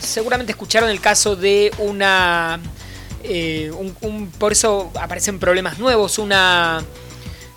[0.00, 2.60] Seguramente escucharon el caso de una...
[3.26, 3.72] Eh,
[4.38, 6.84] por eso aparecen problemas nuevos, una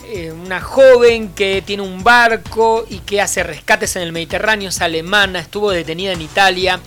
[0.09, 4.79] eh, una joven que tiene un barco y que hace rescates en el Mediterráneo, es
[4.79, 6.79] alemana, estuvo detenida en Italia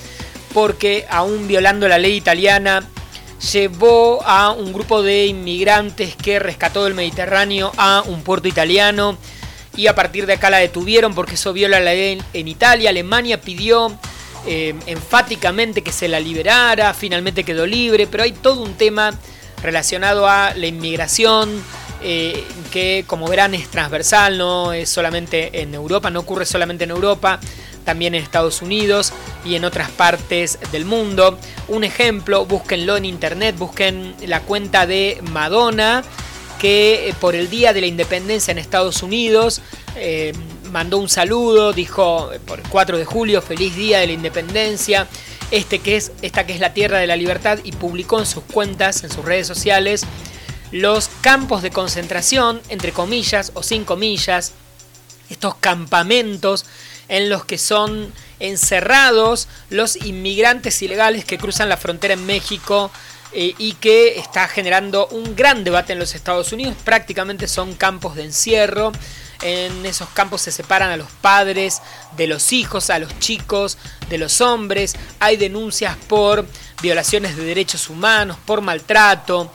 [0.55, 2.89] porque aún violando la ley italiana
[3.53, 9.19] llevó a un grupo de inmigrantes que rescató del Mediterráneo a un puerto italiano
[9.77, 12.89] y a partir de acá la detuvieron porque eso viola la ley en Italia.
[12.89, 13.99] Alemania pidió
[14.47, 19.13] eh, enfáticamente que se la liberara, finalmente quedó libre, pero hay todo un tema
[19.63, 21.63] relacionado a la inmigración,
[22.03, 26.91] eh, que como verán es transversal, no es solamente en Europa, no ocurre solamente en
[26.91, 27.39] Europa,
[27.85, 29.13] también en Estados Unidos
[29.45, 31.39] y en otras partes del mundo.
[31.69, 36.03] Un ejemplo, búsquenlo en internet, busquen la cuenta de Madonna,
[36.59, 39.61] que eh, por el Día de la Independencia en Estados Unidos
[39.97, 40.33] eh,
[40.71, 45.07] mandó un saludo, dijo por el 4 de julio, feliz Día de la Independencia.
[45.51, 48.45] Este que es, esta que es la tierra de la libertad y publicó en sus
[48.45, 50.05] cuentas, en sus redes sociales,
[50.71, 54.53] los campos de concentración, entre comillas o sin comillas,
[55.29, 56.67] estos campamentos
[57.09, 62.91] en los que son encerrados los inmigrantes ilegales que cruzan la frontera en México
[63.33, 66.75] eh, y que está generando un gran debate en los Estados Unidos.
[66.85, 68.93] Prácticamente son campos de encierro.
[69.43, 71.81] En esos campos se separan a los padres
[72.17, 73.79] de los hijos, a los chicos,
[74.09, 74.95] de los hombres.
[75.19, 76.47] Hay denuncias por
[76.83, 79.51] violaciones de derechos humanos, por maltrato,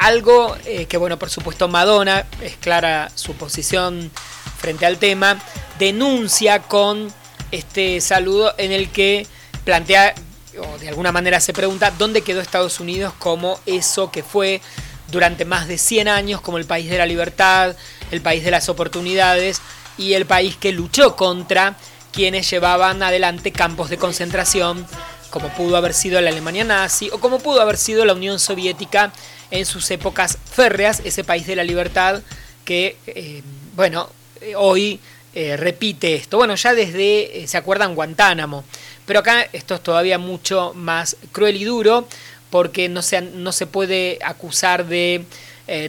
[0.00, 4.10] algo eh, que, bueno, por supuesto Madonna, es clara su posición
[4.58, 5.38] frente al tema,
[5.78, 7.12] denuncia con
[7.50, 9.26] este saludo en el que
[9.64, 10.14] plantea,
[10.58, 14.62] o de alguna manera se pregunta, ¿dónde quedó Estados Unidos como eso que fue
[15.10, 17.76] durante más de 100 años como el país de la libertad,
[18.10, 19.60] el país de las oportunidades
[19.98, 21.76] y el país que luchó contra
[22.12, 24.86] quienes llevaban adelante campos de concentración,
[25.30, 29.12] como pudo haber sido la Alemania nazi o como pudo haber sido la Unión Soviética
[29.50, 32.22] en sus épocas férreas, ese país de la libertad
[32.64, 33.42] que, eh,
[33.74, 34.08] bueno,
[34.40, 35.00] eh, hoy
[35.34, 36.36] eh, repite esto.
[36.36, 38.64] Bueno, ya desde, se acuerdan, Guantánamo,
[39.06, 42.08] pero acá esto es todavía mucho más cruel y duro
[42.50, 45.24] porque no se, no se puede acusar de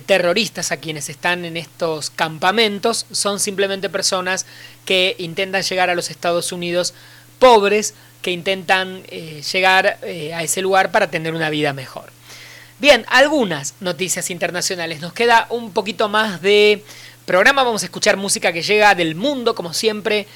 [0.05, 4.45] terroristas a quienes están en estos campamentos, son simplemente personas
[4.86, 6.93] que intentan llegar a los Estados Unidos
[7.39, 12.11] pobres, que intentan llegar a ese lugar para tener una vida mejor.
[12.79, 15.01] Bien, algunas noticias internacionales.
[15.01, 16.84] Nos queda un poquito más de
[17.25, 17.63] programa.
[17.63, 20.27] Vamos a escuchar música que llega del mundo, como siempre,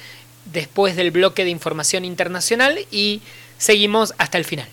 [0.52, 3.20] después del bloque de información internacional y
[3.58, 4.68] seguimos hasta el final.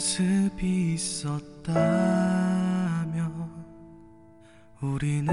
[0.00, 1.76] 연습이 있었다면
[4.80, 5.28] 우리는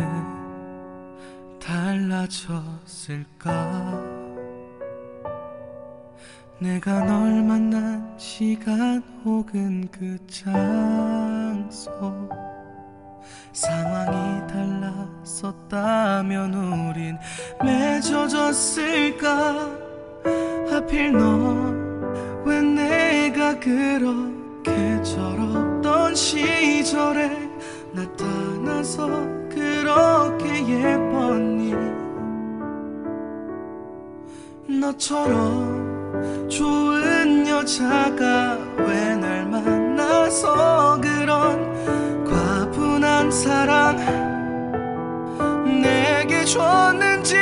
[1.58, 3.48] 달라졌을까?
[6.60, 11.90] 내가 널 만난 시간 혹은 그 장소?
[13.54, 14.46] 상황이
[15.24, 17.18] 달랐었다면 우린
[17.64, 19.32] 맺어졌을까?
[20.70, 21.78] 하필 너
[22.48, 24.37] 왜 내가 그렇게
[25.08, 27.32] 철없던 시절에
[27.94, 29.08] 나타나서
[29.50, 31.74] 그렇게 예뻤니?
[34.82, 43.98] 너처럼 좋은 여자가 왜 날 만나서 그런 과분한 사랑
[45.82, 47.36] 내게 줬는지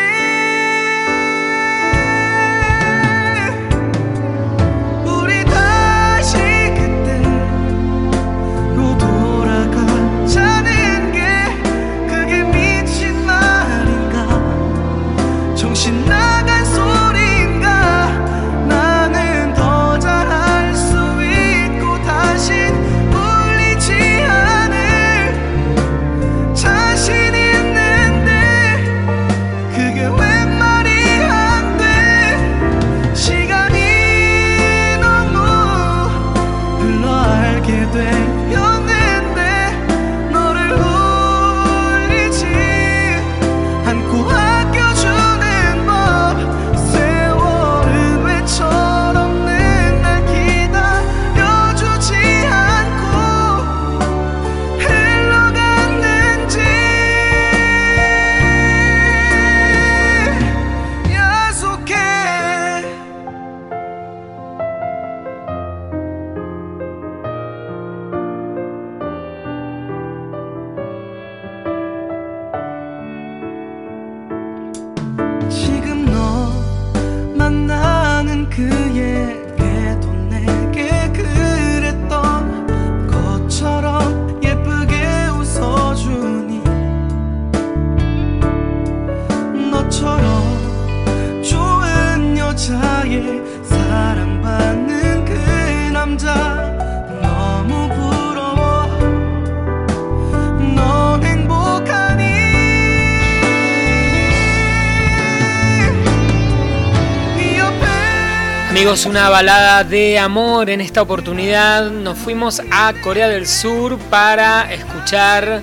[109.04, 111.92] Una balada de amor en esta oportunidad.
[111.92, 115.62] Nos fuimos a Corea del Sur para escuchar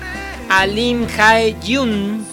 [0.49, 2.23] a Lim Hae Jun.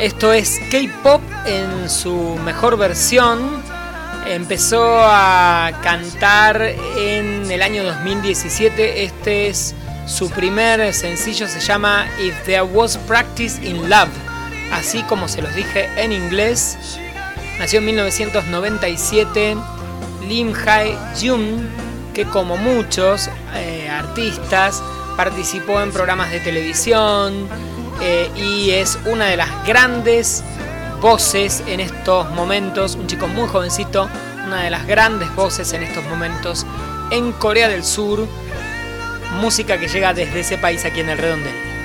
[0.00, 3.62] Esto es K-pop en su mejor versión.
[4.26, 6.60] Empezó a cantar
[6.98, 9.04] en el año 2017.
[9.04, 14.10] Este es su primer sencillo, se llama If There Was Practice in Love.
[14.72, 16.76] Así como se los dije en inglés.
[17.58, 19.56] Nació en 1997
[20.28, 21.68] Lim Hae-jun,
[22.14, 24.82] que como muchos eh, artistas
[25.16, 27.48] participó en programas de televisión
[28.02, 30.42] eh, y es una de las grandes
[31.00, 34.08] voces en estos momentos, un chico muy jovencito,
[34.46, 36.66] una de las grandes voces en estos momentos
[37.10, 38.26] en Corea del Sur,
[39.40, 41.75] música que llega desde ese país aquí en el redondel.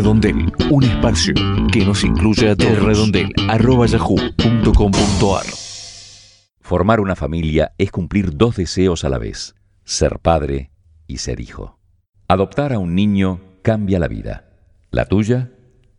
[0.00, 1.34] Redondel, un espacio
[1.70, 2.72] que nos incluye a todos.
[2.72, 5.44] Elredondel.yahoo.com.ar
[6.62, 10.70] Formar una familia es cumplir dos deseos a la vez, ser padre
[11.06, 11.78] y ser hijo.
[12.28, 14.48] Adoptar a un niño cambia la vida,
[14.90, 15.50] la tuya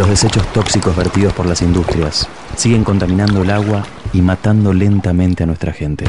[0.00, 2.26] Los desechos tóxicos vertidos por las industrias
[2.56, 3.84] siguen contaminando el agua
[4.14, 6.06] y matando lentamente a nuestra gente.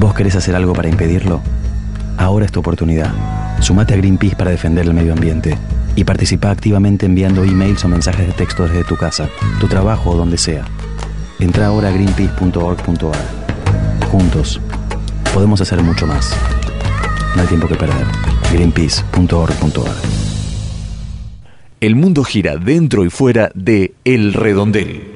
[0.00, 1.40] ¿Vos querés hacer algo para impedirlo?
[2.16, 3.12] Ahora es tu oportunidad.
[3.60, 5.56] Sumate a Greenpeace para defender el medio ambiente
[5.94, 9.28] y participa activamente enviando emails o mensajes de texto desde tu casa,
[9.60, 10.64] tu trabajo o donde sea.
[11.38, 14.08] Entra ahora a greenpeace.org.ar.
[14.10, 14.60] Juntos
[15.32, 16.34] podemos hacer mucho más.
[17.36, 18.04] No hay tiempo que perder.
[18.52, 20.23] greenpeace.org.ar
[21.86, 25.10] el mundo gira dentro y fuera de El Redondel.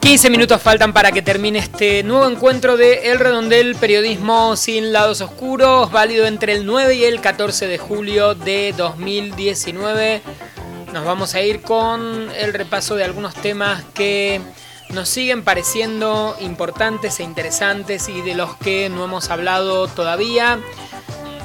[0.00, 5.20] ...15 minutos faltan para que termine este nuevo encuentro de El Redondel, periodismo sin lados
[5.20, 10.22] oscuros, válido entre el 9 y el 14 de julio de 2019.
[10.94, 14.40] Nos vamos a ir con el repaso de algunos temas que
[14.90, 20.58] nos siguen pareciendo importantes e interesantes y de los que no hemos hablado todavía.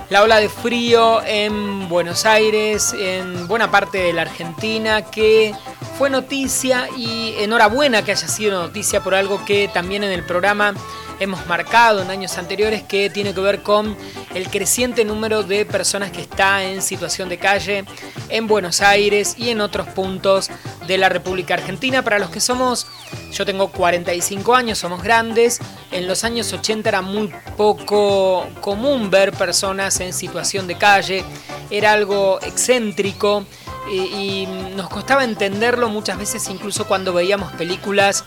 [0.10, 5.54] La ola de frío en Buenos Aires, en buena parte de la Argentina, que
[5.98, 10.74] fue noticia y enhorabuena que haya sido noticia por algo que también en el programa
[11.20, 13.96] hemos marcado en años anteriores que tiene que ver con
[14.34, 17.86] el creciente número de personas que está en situación de calle
[18.30, 20.50] en Buenos Aires y en otros puntos
[20.88, 22.02] de la República Argentina.
[22.02, 22.88] Para los que somos,
[23.32, 25.60] yo tengo 45 años, somos grandes,
[25.92, 31.24] en los años 80 era muy poco común ver personas en situación de calle,
[31.70, 33.46] era algo excéntrico
[33.92, 38.24] y, nos costaba entenderlo muchas veces incluso cuando veíamos películas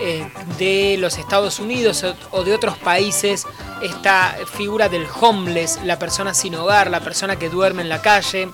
[0.00, 0.26] eh,
[0.58, 3.46] de los Estados Unidos o de otros países,
[3.82, 8.48] esta figura del homeless, la persona sin hogar, la persona que duerme en la calle.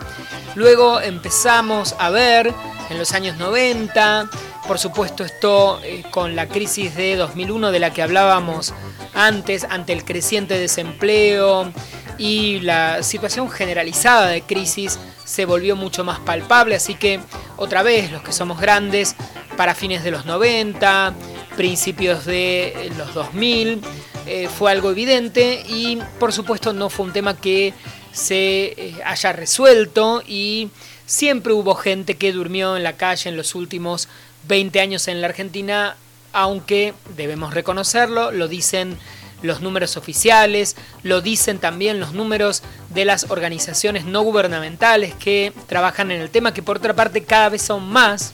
[0.55, 2.53] Luego empezamos a ver
[2.91, 4.31] en los años 90,
[4.67, 8.75] por supuesto esto eh, con la crisis de 2001 de la que hablábamos
[9.15, 11.73] antes, ante el creciente desempleo
[12.19, 17.21] y la situación generalizada de crisis se volvió mucho más palpable, así que
[17.57, 19.17] otra vez los que somos grandes,
[19.57, 21.15] para fines de los 90,
[21.57, 23.81] principios de los 2000,
[24.27, 27.73] eh, fue algo evidente y por supuesto no fue un tema que
[28.13, 30.71] se eh, haya resuelto y
[31.07, 34.09] siempre hubo gente que durmió en la calle en los últimos
[34.49, 35.97] 20 años en la Argentina,
[36.33, 38.99] aunque debemos reconocerlo, lo dicen
[39.43, 46.11] los números oficiales, lo dicen también los números de las organizaciones no gubernamentales que trabajan
[46.11, 48.33] en el tema, que por otra parte cada vez son más.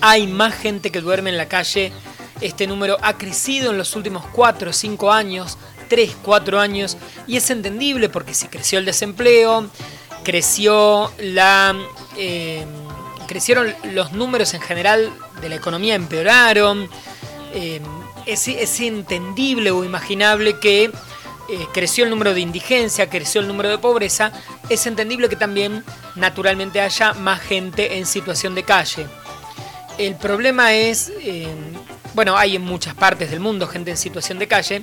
[0.00, 1.92] Hay más gente que duerme en la calle
[2.40, 6.96] Este número ha crecido en los últimos 4 o 5 años, 3, 4 años,
[7.26, 9.68] y es entendible porque si creció el desempleo,
[10.24, 11.76] creció la,
[12.16, 12.64] eh,
[13.26, 16.88] crecieron los números en general de la economía, empeoraron.
[17.52, 17.80] Eh,
[18.26, 20.92] es, es, entendible o imaginable que eh,
[21.72, 24.32] creció el número de indigencia, creció el número de pobreza,
[24.68, 25.84] es entendible que también
[26.14, 29.06] naturalmente haya más gente en situación de calle.
[30.00, 31.12] El problema es,
[32.14, 34.82] bueno, hay en muchas partes del mundo gente en situación de calle,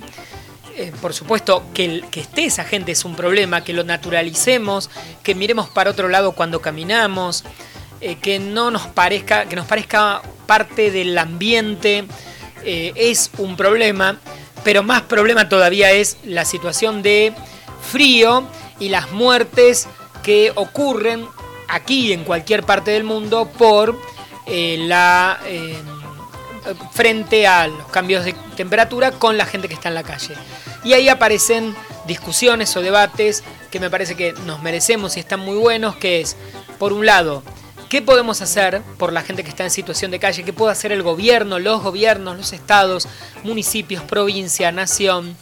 [0.76, 4.90] eh, por supuesto, que, que esté esa gente es un problema, que lo naturalicemos,
[5.24, 7.42] que miremos para otro lado cuando caminamos,
[8.00, 12.04] eh, que no nos parezca, que nos parezca parte del ambiente,
[12.64, 14.20] eh, es un problema,
[14.62, 17.32] pero más problema todavía es la situación de
[17.90, 18.46] frío
[18.78, 19.88] y las muertes
[20.22, 21.26] que ocurren
[21.66, 23.98] aquí en cualquier parte del mundo por
[24.48, 25.38] la
[26.92, 30.34] frente a los cambios de temperatura con la gente que está en la calle.
[30.84, 31.74] Y ahí aparecen
[32.06, 36.36] discusiones o debates que me parece que nos merecemos y están muy buenos, que es,
[36.78, 37.42] por un lado,
[37.88, 40.44] ¿qué podemos hacer por la gente que está en situación de calle?
[40.44, 43.08] ¿Qué puede hacer el gobierno, los gobiernos, los estados,
[43.42, 45.36] municipios, provincia, nación?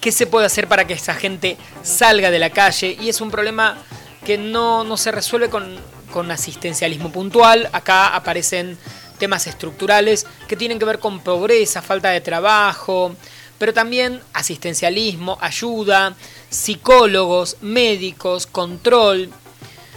[0.00, 2.96] ¿Qué se puede hacer para que esa gente salga de la calle?
[3.00, 3.78] Y es un problema
[4.24, 5.76] que no, no se resuelve con,
[6.12, 7.68] con asistencialismo puntual.
[7.72, 8.78] Acá aparecen
[9.18, 13.16] temas estructurales que tienen que ver con pobreza, falta de trabajo,
[13.58, 16.14] pero también asistencialismo, ayuda,
[16.50, 19.30] psicólogos, médicos, control.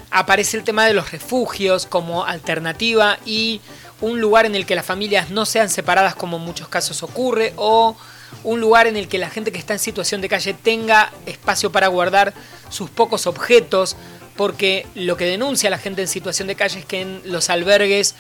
[0.10, 3.62] Aparece el tema de los refugios como alternativa y
[4.02, 7.54] un lugar en el que las familias no sean separadas como en muchos casos ocurre
[7.56, 7.96] o
[8.44, 11.72] un lugar en el que la gente que está en situación de calle tenga espacio
[11.72, 12.34] para guardar
[12.70, 13.96] sus pocos objetos,
[14.36, 18.16] porque lo que denuncia la gente en situación de calle es que en los albergues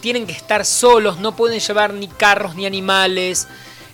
[0.00, 3.48] tienen que estar solos, no pueden llevar ni carros ni animales,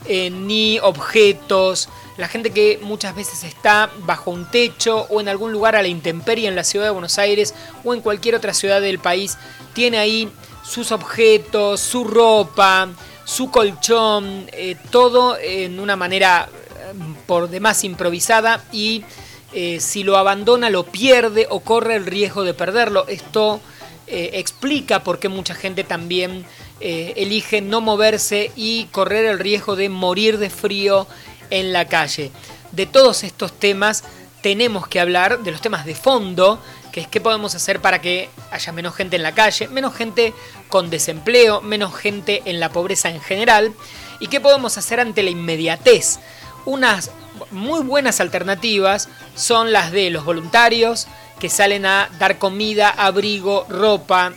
[0.06, 1.88] eh, ni objetos.
[2.16, 5.88] La gente que muchas veces está bajo un techo o en algún lugar a la
[5.88, 7.54] intemperie en la ciudad de Buenos Aires
[7.84, 9.36] o en cualquier otra ciudad del país,
[9.74, 10.30] tiene ahí
[10.64, 12.88] sus objetos, su ropa,
[13.24, 16.92] su colchón, eh, todo en una manera eh,
[17.26, 19.04] por demás improvisada y
[19.52, 23.06] si lo abandona lo pierde o corre el riesgo de perderlo.
[23.08, 23.60] Esto
[24.06, 26.46] explica por qué mucha gente también
[26.80, 31.08] eh, elige no moverse y correr el riesgo de morir de frío
[31.50, 32.30] en la calle.
[32.70, 34.04] De todos estos temas
[34.42, 36.60] tenemos que hablar, de los temas de fondo,
[36.92, 40.32] que es qué podemos hacer para que haya menos gente en la calle, menos gente
[40.68, 43.74] con desempleo, menos gente en la pobreza en general,
[44.20, 46.20] y qué podemos hacer ante la inmediatez.
[46.64, 47.10] Unas
[47.50, 51.06] muy buenas alternativas son las de los voluntarios
[51.38, 54.32] que salen a dar comida, abrigo, ropa,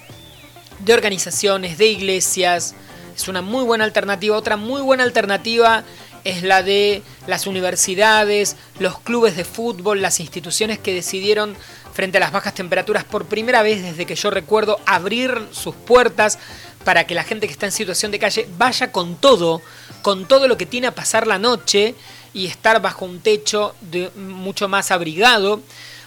[0.79, 2.75] de organizaciones, de iglesias.
[3.15, 4.37] Es una muy buena alternativa.
[4.37, 5.83] Otra muy buena alternativa
[6.23, 11.55] es la de las universidades, los clubes de fútbol, las instituciones que decidieron
[11.93, 16.39] frente a las bajas temperaturas por primera vez desde que yo recuerdo abrir sus puertas
[16.85, 19.61] para que la gente que está en situación de calle vaya con todo,
[20.01, 21.95] con todo lo que tiene a pasar la noche
[22.33, 25.61] y estar bajo un techo de mucho más abrigado.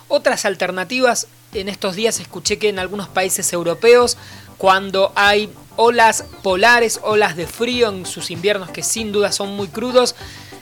[0.08, 4.16] Otras alternativas, en estos días escuché que en algunos países europeos
[4.58, 9.68] cuando hay olas polares, olas de frío en sus inviernos que sin duda son muy
[9.68, 10.14] crudos,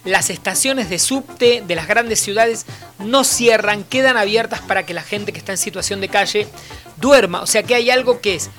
[0.05, 2.67] las estaciones de subte de las grandes ciudades
[2.99, 6.49] no cierran, quedan abiertas para que la gente que está en situación de calle
[6.97, 7.43] duerma.
[7.43, 8.51] O sea que hay algo que es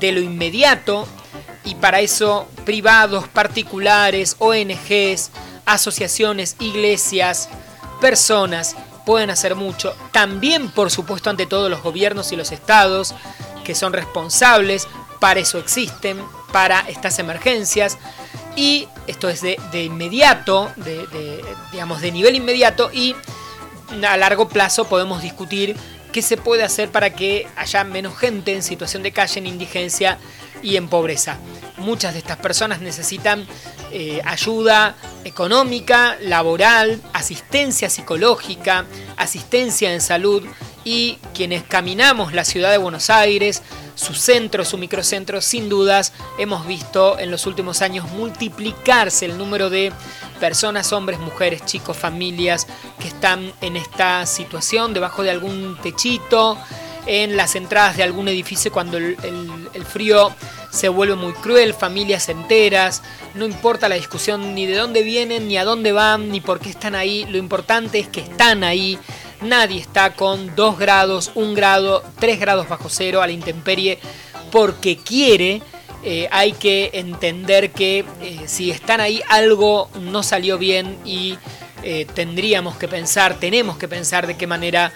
[0.00, 1.06] de lo inmediato
[1.64, 5.30] y para eso privados, particulares, ONGs,
[5.64, 7.48] asociaciones, iglesias,
[8.00, 9.94] personas pueden hacer mucho.
[10.12, 13.14] También, por supuesto, ante todo los gobiernos y los estados,
[13.64, 14.88] que son responsables,
[15.20, 16.18] para eso existen,
[16.52, 17.98] para estas emergencias.
[18.56, 23.16] Y esto es de, inmediato, de, digamos, de nivel inmediato y
[24.06, 25.76] a largo plazo podemos discutir
[26.12, 30.18] qué se puede hacer para que haya menos gente en situación de calle, en indigencia
[30.62, 31.38] y en pobreza.
[31.78, 33.46] Muchas de estas personas necesitan
[33.90, 34.94] eh, ayuda
[35.24, 38.86] económica, laboral, asistencia psicológica,
[39.16, 40.44] asistencia en salud
[40.84, 43.62] y quienes caminamos la ciudad de Buenos Aires,
[43.94, 49.70] su centro, su microcentro, sin dudas hemos visto en los últimos años multiplicarse el número
[49.70, 49.92] de
[50.40, 52.66] personas, hombres, mujeres, chicos, familias
[52.98, 56.58] que están en esta situación debajo de algún techito,
[57.06, 59.16] en las entradas de algún edificio cuando el,
[59.74, 60.32] el frío
[60.70, 63.02] se vuelve muy cruel, familias enteras,
[63.34, 66.70] no importa la discusión ni de dónde vienen, ni a dónde van, ni por qué
[66.70, 68.98] están ahí, lo importante es que están ahí
[69.42, 73.98] Nadie está con 2 grados, 1 grado, 3 grados bajo cero a la intemperie
[74.50, 75.62] porque quiere
[76.04, 81.38] eh, hay que entender que eh, si están ahí algo no salió bien y
[81.84, 84.92] eh, tendríamos que pensar, tenemos que pensar de qué manera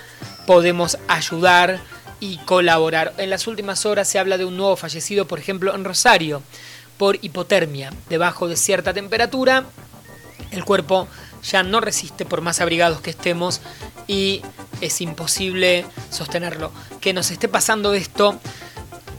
[0.47, 1.78] podemos ayudar
[2.18, 3.14] y colaborar.
[3.18, 6.42] En las últimas horas se habla de un nuevo fallecido, por ejemplo, en Rosario,
[6.99, 9.64] por hipotermia, debajo de cierta temperatura.
[10.51, 11.07] El cuerpo
[11.51, 13.61] ya no resiste por más abrigados que estemos
[14.07, 14.42] y
[14.80, 16.72] es imposible sostenerlo.
[17.01, 18.38] Que nos esté pasando esto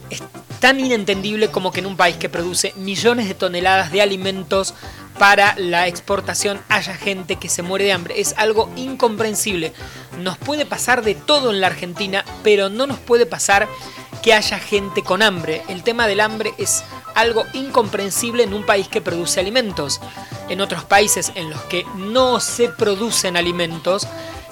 [0.09, 0.21] es
[0.59, 4.73] tan inentendible como que en un país que produce millones de toneladas de alimentos
[5.17, 8.19] para la exportación haya gente que se muere de hambre.
[8.21, 9.73] Es algo incomprensible.
[10.19, 13.67] Nos puede pasar de todo en la Argentina, pero no nos puede pasar
[14.21, 15.63] que haya gente con hambre.
[15.67, 16.83] El tema del hambre es
[17.17, 19.99] algo incomprensible en un país que produce alimentos.
[20.49, 24.07] En otros países en los que no se producen alimentos,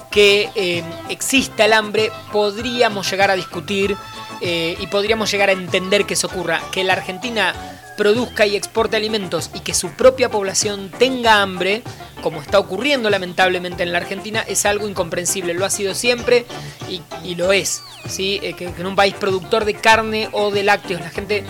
[0.09, 3.95] que eh, exista el hambre, podríamos llegar a discutir
[4.41, 6.59] eh, y podríamos llegar a entender que eso ocurra.
[6.71, 7.53] Que la Argentina
[7.97, 11.83] produzca y exporte alimentos y que su propia población tenga hambre,
[12.23, 15.53] como está ocurriendo lamentablemente en la Argentina, es algo incomprensible.
[15.53, 16.45] Lo ha sido siempre
[16.89, 17.83] y, lo es.
[18.07, 18.39] ¿sí?
[18.41, 21.43] Eh, que, en un país productor de carne o de lácteos la gente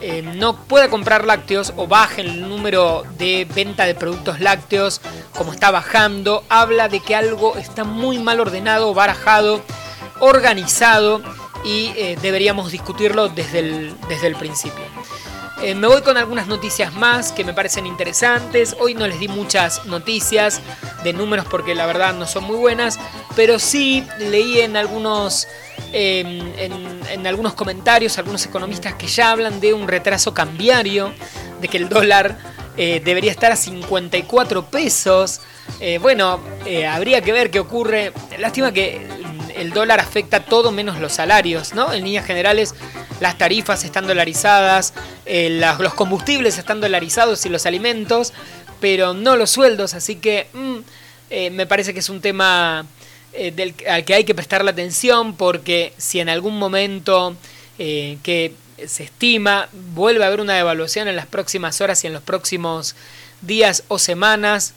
[0.00, 5.00] eh, no pueda comprar lácteos o baje el número de venta de productos lácteos
[5.36, 9.62] como está bajando, habla de que algo está muy mal ordenado, barajado,
[10.20, 11.22] organizado
[11.64, 14.84] y eh, deberíamos discutirlo desde el, desde el principio.
[15.62, 18.76] Eh, me voy con algunas noticias más que me parecen interesantes.
[18.78, 20.60] Hoy no les di muchas noticias
[21.02, 22.98] de números porque la verdad no son muy buenas,
[23.34, 25.48] pero sí leí en algunos,
[25.92, 31.12] em, en, algunos comentarios algunos economistas que ya hablan de un retraso cambiario,
[31.60, 32.36] de que el dólar
[32.76, 35.40] eh, debería estar a 54 pesos.
[35.80, 36.38] Eh, bueno,
[36.88, 38.12] habría que ver qué ocurre.
[38.38, 39.08] Lástima que
[39.56, 41.92] el dólar afecta todo menos los salarios, ¿no?
[41.92, 42.74] En líneas generales,
[43.20, 44.94] las tarifas están dolarizadas,
[45.24, 48.32] eh, los combustibles están dolarizados y los alimentos,
[48.80, 50.76] pero no los sueldos, así que mm,
[51.30, 52.86] eh, me parece que es un tema
[53.32, 57.36] eh, al que hay que prestarle atención porque si en algún momento
[57.78, 58.54] que
[58.86, 62.94] se estima vuelve a haber una devaluación en las próximas horas y en los próximos
[63.42, 64.72] días o semanas,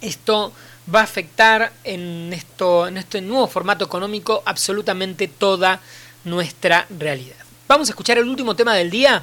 [0.00, 0.52] esto
[0.92, 5.80] va a afectar en, esto, en este nuevo formato económico absolutamente toda
[6.24, 7.36] nuestra realidad.
[7.68, 9.22] Vamos a escuchar el último tema del día.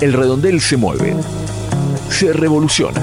[0.00, 1.14] El redondel se mueve,
[2.10, 3.00] se revoluciona.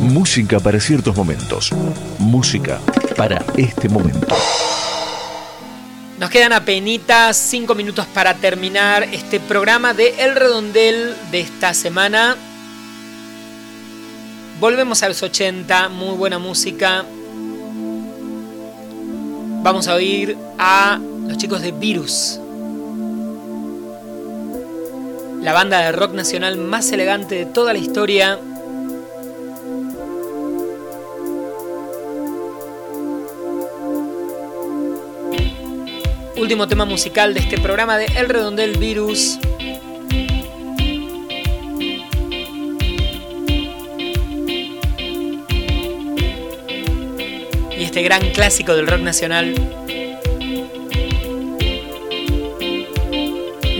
[0.00, 1.70] Música para ciertos momentos,
[2.18, 2.80] música
[3.16, 4.34] para este momento.
[6.18, 12.36] Nos quedan apenas 5 minutos para terminar este programa de El Redondel de esta semana.
[14.60, 17.04] Volvemos a los 80, muy buena música.
[19.62, 20.98] Vamos a oír a
[21.28, 22.40] los chicos de Virus.
[25.42, 28.40] La banda de rock nacional más elegante de toda la historia.
[36.36, 39.38] Último tema musical de este programa de El Redondel Virus.
[47.98, 49.52] Este gran clásico del rock nacional.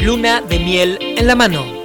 [0.00, 1.77] Luna de miel en la mano.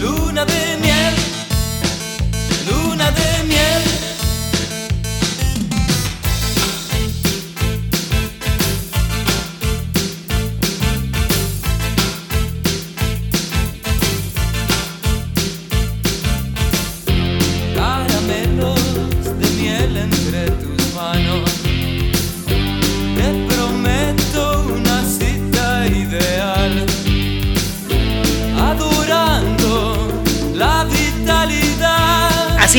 [0.00, 0.85] Luna de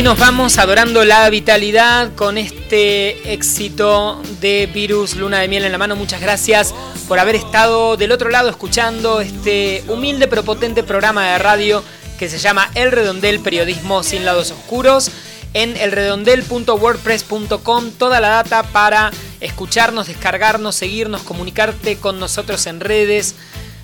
[0.08, 5.78] nos vamos adorando la vitalidad con este éxito de Virus Luna de Miel en la
[5.78, 5.98] mano.
[5.98, 6.74] Muchas gracias
[7.10, 11.84] por haber estado del otro lado escuchando este humilde pero potente programa de radio
[12.18, 15.12] que se llama El Redondel Periodismo sin lados oscuros.
[15.54, 23.36] En elredondel.wordpress.com toda la data para escucharnos, descargarnos, seguirnos, comunicarte con nosotros en redes.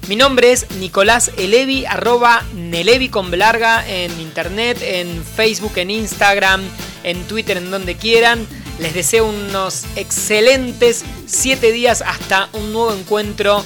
[0.07, 6.61] Mi nombre es Nicolás Elevi, arroba Nelevi con larga en internet, en Facebook, en Instagram,
[7.03, 8.45] en Twitter, en donde quieran.
[8.79, 13.63] Les deseo unos excelentes 7 días hasta un nuevo encuentro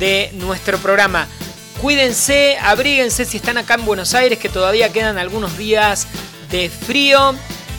[0.00, 1.28] de nuestro programa.
[1.82, 6.06] Cuídense, abríguense si están acá en Buenos Aires, que todavía quedan algunos días
[6.50, 7.34] de frío.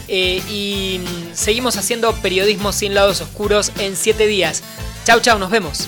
[0.08, 4.62] eh, y mm, seguimos haciendo periodismo sin lados oscuros en 7 días.
[5.06, 5.88] Chau, chau, nos vemos.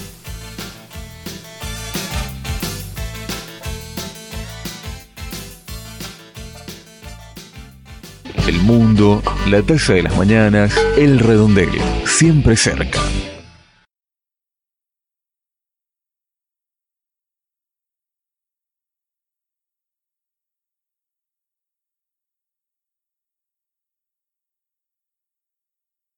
[8.68, 11.70] Mundo, la taza de las mañanas, el redondel,
[12.06, 13.00] siempre cerca.